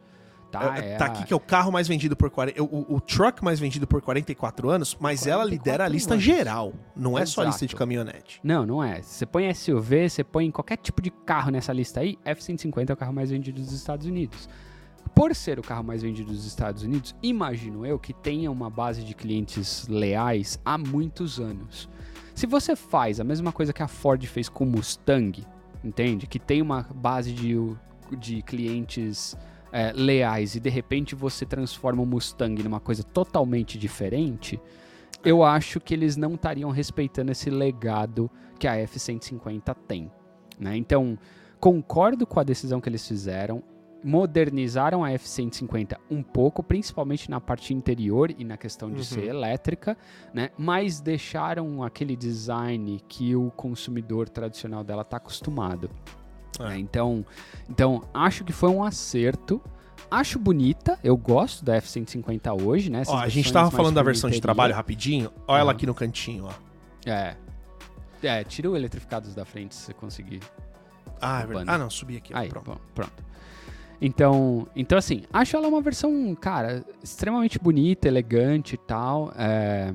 [0.50, 2.96] Tá, É, É tá a- aqui que é o carro mais vendido por 40, o,
[2.96, 6.24] o truck mais vendido por 44 anos, mas ela 44 lidera a lista anos.
[6.24, 7.76] geral, não é só a lista de Exato.
[7.78, 8.40] caminhonete.
[8.42, 9.00] Não, não é.
[9.00, 12.96] Você põe SUV, você põe qualquer tipo de carro nessa lista aí, F-150 é o
[12.96, 14.48] carro mais vendido dos Estados Unidos.
[15.14, 19.04] Por ser o carro mais vendido dos Estados Unidos, imagino eu que tenha uma base
[19.04, 21.88] de clientes leais há muitos anos.
[22.34, 25.44] Se você faz a mesma coisa que a Ford fez com o Mustang,
[25.84, 26.26] entende?
[26.26, 27.54] Que tem uma base de,
[28.18, 29.36] de clientes
[29.72, 34.60] é, leais e de repente você transforma o Mustang numa coisa totalmente diferente,
[35.24, 40.10] eu acho que eles não estariam respeitando esse legado que a F-150 tem.
[40.58, 40.76] Né?
[40.76, 41.18] Então,
[41.58, 43.62] concordo com a decisão que eles fizeram.
[44.02, 49.04] Modernizaram a F-150 um pouco, principalmente na parte interior e na questão de Uhum.
[49.04, 49.96] ser elétrica,
[50.32, 50.50] né?
[50.56, 55.90] mas deixaram aquele design que o consumidor tradicional dela está acostumado.
[56.58, 56.64] É.
[56.64, 56.78] né?
[56.78, 57.24] Então,
[57.68, 59.60] então, acho que foi um acerto.
[60.10, 63.02] Acho bonita, eu gosto da F-150 hoje, né?
[63.06, 65.76] Ó, a gente versões tava mais falando da versão de trabalho rapidinho, olha ela Aham.
[65.76, 66.52] aqui no cantinho, ó.
[67.08, 67.36] É.
[68.22, 70.40] É, tira o eletrificados da frente se você conseguir.
[71.20, 71.70] Ah, é verdade.
[71.70, 72.72] Ah, não, subi aqui, Aí, pronto.
[72.72, 73.12] bom, pronto.
[74.00, 79.32] Então, então, assim, acho ela uma versão, cara, extremamente bonita, elegante e tal.
[79.36, 79.92] é,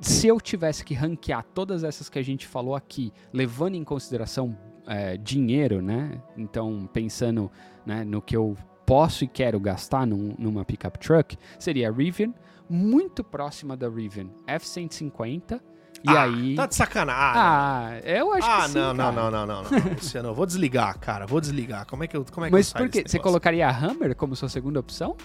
[0.00, 4.56] se eu tivesse que ranquear todas essas que a gente falou aqui, levando em consideração
[4.86, 6.20] é, dinheiro, né?
[6.36, 7.50] Então, pensando
[7.84, 12.32] né, no que eu posso e quero gastar num- numa pickup truck, seria a Rivian,
[12.68, 15.60] muito próxima da Rivian F-150.
[16.04, 16.54] E Ah, aí.
[16.54, 17.40] Tá de sacanagem.
[17.42, 19.30] Ah, eu acho Ah, que sim, não, não, cara.
[19.30, 19.92] não, não, não, não.
[19.94, 21.26] Luciano, eu vou desligar, cara.
[21.26, 21.86] Vou desligar.
[21.86, 23.02] Como é que eu, como é que Mas por quê?
[23.02, 25.16] desse Você colocaria a Hammer como sua segunda opção?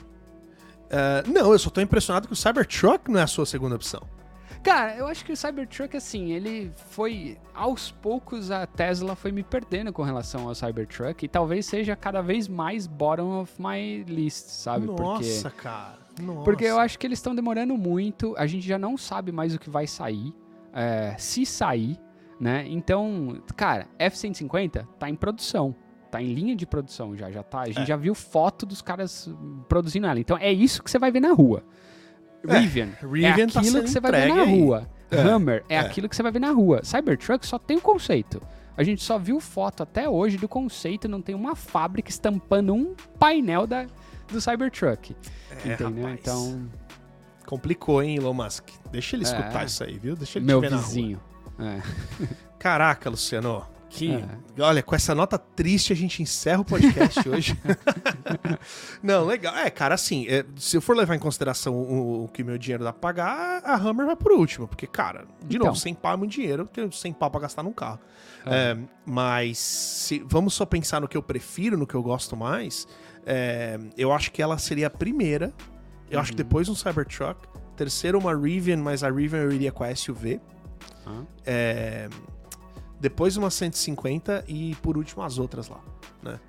[0.90, 4.02] Ah, não, eu só tô impressionado que o Cybertruck não é a sua segunda opção.
[4.64, 7.38] Cara, eu acho que o Cybertruck, assim, ele foi.
[7.52, 12.22] Aos poucos a Tesla foi me perdendo com relação ao Cybertruck e talvez seja cada
[12.22, 14.86] vez mais bottom of my list, sabe?
[14.86, 15.98] Nossa, cara.
[16.20, 16.26] Nossa.
[16.26, 19.56] Porque, porque eu acho que eles estão demorando muito, a gente já não sabe mais
[19.56, 20.32] o que vai sair,
[20.74, 21.98] é, se sair,
[22.40, 22.66] né?
[22.68, 25.76] Então, cara, F-150 tá em produção.
[26.10, 27.62] Tá em linha de produção já, já tá.
[27.62, 27.86] A gente É.
[27.86, 29.30] já viu foto dos caras
[29.70, 30.20] produzindo ela.
[30.20, 31.64] Então é isso que você vai ver na rua.
[32.48, 34.60] É, Rivian, é Rivian tá aquilo sendo que você vai ver na aí.
[34.60, 34.90] rua.
[35.10, 35.80] É, Hammer é, é.
[35.80, 36.82] aquilo que você vai ver na rua.
[36.84, 38.42] Cybertruck só tem o conceito.
[38.76, 42.96] A gente só viu foto até hoje do conceito, não tem uma fábrica estampando um
[43.20, 43.86] painel da,
[44.32, 45.16] do Cybertruck.
[45.66, 46.04] É, entendeu?
[46.06, 46.20] rapaz.
[46.20, 46.70] Então,
[47.46, 48.70] Complicou, hein, Elon Musk?
[48.92, 49.28] Deixa ele É.
[49.28, 50.16] escutar isso aí, viu?
[50.16, 51.20] Deixa ele meu te ver vizinho.
[51.60, 51.82] É.
[52.60, 53.66] Caraca, Luciano.
[53.89, 54.62] Que, É.
[54.64, 57.60] Olha, com essa nota triste a gente encerra o podcast hoje.
[59.04, 59.54] Não, legal.
[59.56, 62.84] É, cara, assim, é, se eu for levar em consideração o, o que meu dinheiro
[62.84, 64.68] dá pra pagar, a Hammer vai por último.
[64.68, 65.68] Porque, cara, de Então.
[65.68, 68.00] novo, 100 pau é muito dinheiro, eu tenho 100 pau pra gastar num carro.
[68.46, 72.88] É, mas se, vamos só pensar no que eu prefiro, no que eu gosto mais.
[73.26, 75.54] é, eu acho que ela seria a primeira.
[76.12, 76.47] Eu acho que Uhum.
[76.47, 77.47] depois um Cybertruck.
[77.76, 80.39] Terceiro, uma Rivian, mas a Rivian eu iria com a SUV.
[81.45, 82.07] É,
[82.99, 85.80] depois uma 150 e por último as outras lá.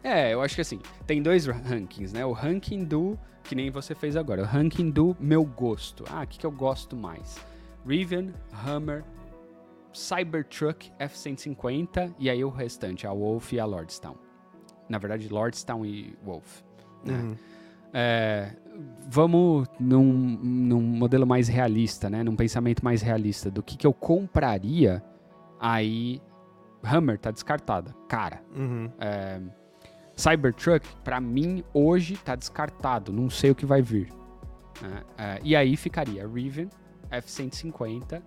[0.02, 2.26] É, eu acho que assim, tem dois rankings, né?
[2.26, 6.04] O ranking do, que nem você fez agora, o ranking do meu gosto.
[6.10, 7.38] Ah, o que, que eu gosto mais?
[7.86, 8.34] Rivian,
[8.66, 9.02] Hammer,
[9.92, 14.16] Cybertruck, F-150 e aí o restante, a Wolf e a Lordstown.
[14.88, 16.60] Na verdade, Lordstown e Wolf.
[17.04, 17.14] né?
[17.14, 17.36] Uhum.
[17.94, 18.52] É,
[19.08, 20.02] vamos num,
[20.42, 22.22] num modelo mais realista, né?
[22.22, 25.02] Num pensamento mais realista do que, que eu compraria,
[25.60, 26.20] aí
[26.82, 27.94] Hammer tá descartada.
[28.08, 28.90] Cara, Uhum.
[28.98, 29.40] é,
[30.16, 33.12] Cybertruck, pra mim, hoje tá descartado.
[33.12, 34.08] Não sei o que vai vir.
[34.80, 35.02] né?
[35.16, 36.68] É, e aí ficaria Rivian,
[37.10, 38.22] F-150,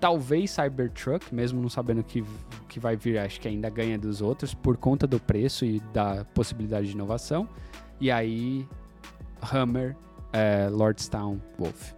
[0.00, 2.24] talvez Cybertruck, mesmo não sabendo o que,
[2.68, 6.24] que vai vir, acho que ainda ganha dos outros, por conta do preço e da
[6.34, 7.48] possibilidade de inovação.
[8.00, 8.66] E aí,
[9.40, 9.96] Hammer,
[10.32, 11.92] é, Lordstown, Wolf.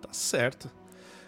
[0.00, 0.70] Tá certo.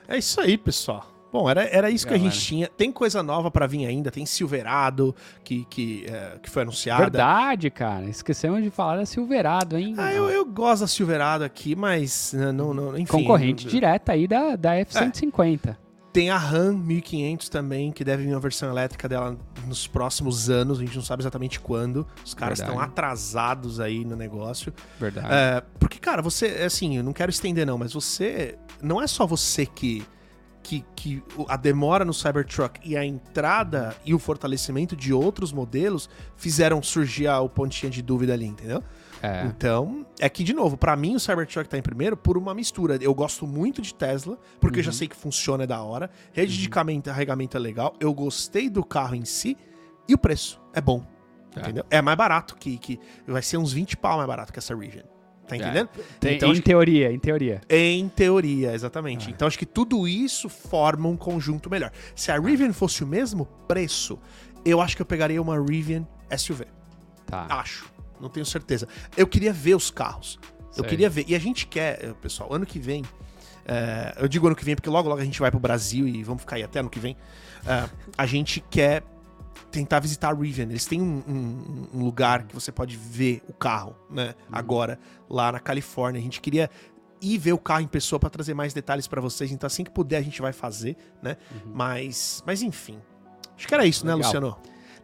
[0.08, 1.06] É isso aí, pessoal.
[1.32, 2.34] Bom, era, era isso que a Galera.
[2.34, 2.66] gente tinha.
[2.66, 4.10] Tem coisa nova pra vir ainda.
[4.10, 7.02] Tem Silverado, que, que, é, que foi anunciada.
[7.02, 8.04] Verdade, cara.
[8.06, 9.94] Esquecemos de falar da Silverado, hein?
[9.96, 13.06] Ah, eu, eu gosto da Silverado aqui, mas né, não, não, enfim.
[13.06, 15.76] Concorrente direta aí da, da F-150.
[16.12, 20.78] Tem a RAM 1500 também, que deve vir uma versão elétrica dela nos próximos anos.
[20.78, 22.06] A gente não sabe exatamente quando.
[22.24, 22.78] Os caras Verdade.
[22.78, 24.72] estão atrasados aí no negócio.
[24.98, 25.28] Verdade.
[25.30, 29.24] É, porque, cara, você, assim, eu não quero estender não, mas você, não é só
[29.24, 30.04] você que,
[30.64, 36.10] que, que a demora no Cybertruck e a entrada e o fortalecimento de outros modelos
[36.36, 38.82] fizeram surgir a, o pontinha de dúvida ali, entendeu?
[39.22, 39.44] É.
[39.44, 42.98] Então, é que, de novo, pra mim o Cybertruck tá em primeiro por uma mistura.
[43.00, 46.10] Eu gosto muito de Tesla, porque eu já sei que funciona é da hora.
[46.32, 47.94] Rede de carregamento- é legal.
[48.00, 49.56] Eu gostei do carro em si
[50.08, 51.04] e o preço é bom.
[51.56, 51.60] É.
[51.60, 51.84] Entendeu?
[51.90, 52.98] É mais barato que, que.
[53.26, 55.02] Vai ser uns 20 pau mais barato que essa Rivian.
[55.48, 55.88] Tá entendendo?
[56.20, 57.60] Tem- então, em que- teoria, em teoria.
[57.68, 59.28] em teoria, exatamente.
[59.28, 59.32] É.
[59.32, 61.90] Então acho que tudo isso forma um conjunto melhor.
[62.14, 64.16] Se a Rivian fosse o mesmo preço,
[64.64, 66.06] eu acho que eu pegaria uma Rivian
[66.36, 66.66] SUV.
[67.26, 67.46] Tá.
[67.50, 67.90] Acho.
[68.20, 68.86] Não tenho certeza.
[69.16, 70.38] Eu queria ver os carros.
[70.70, 70.84] Eu Sei.
[70.84, 71.24] queria ver.
[71.26, 73.04] E a gente quer, eh, pessoal, ano que vem.
[73.66, 76.22] eh, eu digo ano que vem porque logo logo a gente vai pro Brasil e
[76.24, 77.16] vamos ficar aí até ano que vem.
[77.66, 79.02] eh, a gente quer
[79.70, 80.64] tentar visitar a Rivian.
[80.64, 84.34] Eles têm um, um- um lugar que você pode ver o carro, né?
[84.50, 84.98] Agora,
[85.28, 86.18] lá na Califórnia.
[86.20, 86.68] A gente queria
[87.20, 89.52] ir ver o carro em pessoa para trazer mais detalhes para vocês.
[89.52, 91.36] Então, assim que puder, a gente vai fazer, né?
[91.66, 92.98] Mas, mas enfim.
[93.56, 94.28] Acho que era isso, né, Legal.
[94.28, 94.56] Luciano?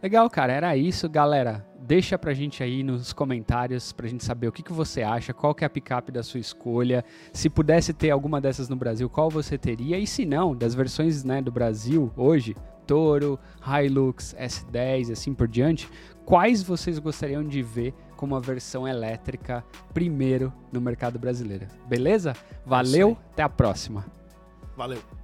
[0.06, 0.52] Legal, cara.
[0.52, 1.66] Era isso, galera.
[1.80, 5.52] Deixa pra gente aí nos comentários pra gente saber o que, que você acha, qual
[5.52, 7.04] que é a picape da sua escolha.
[7.32, 9.98] Se pudesse ter alguma dessas no Brasil, qual você teria?
[9.98, 12.54] E se não, das versões né, do Brasil hoje,
[12.86, 15.90] Toro, Hilux, S10 e assim por diante,
[16.24, 21.66] quais vocês gostariam de ver como uma versão elétrica primeiro no mercado brasileiro?
[21.88, 22.32] Beleza?
[22.64, 23.16] Valeu, aí.
[23.32, 24.06] até a próxima.
[24.76, 25.15] Valeu.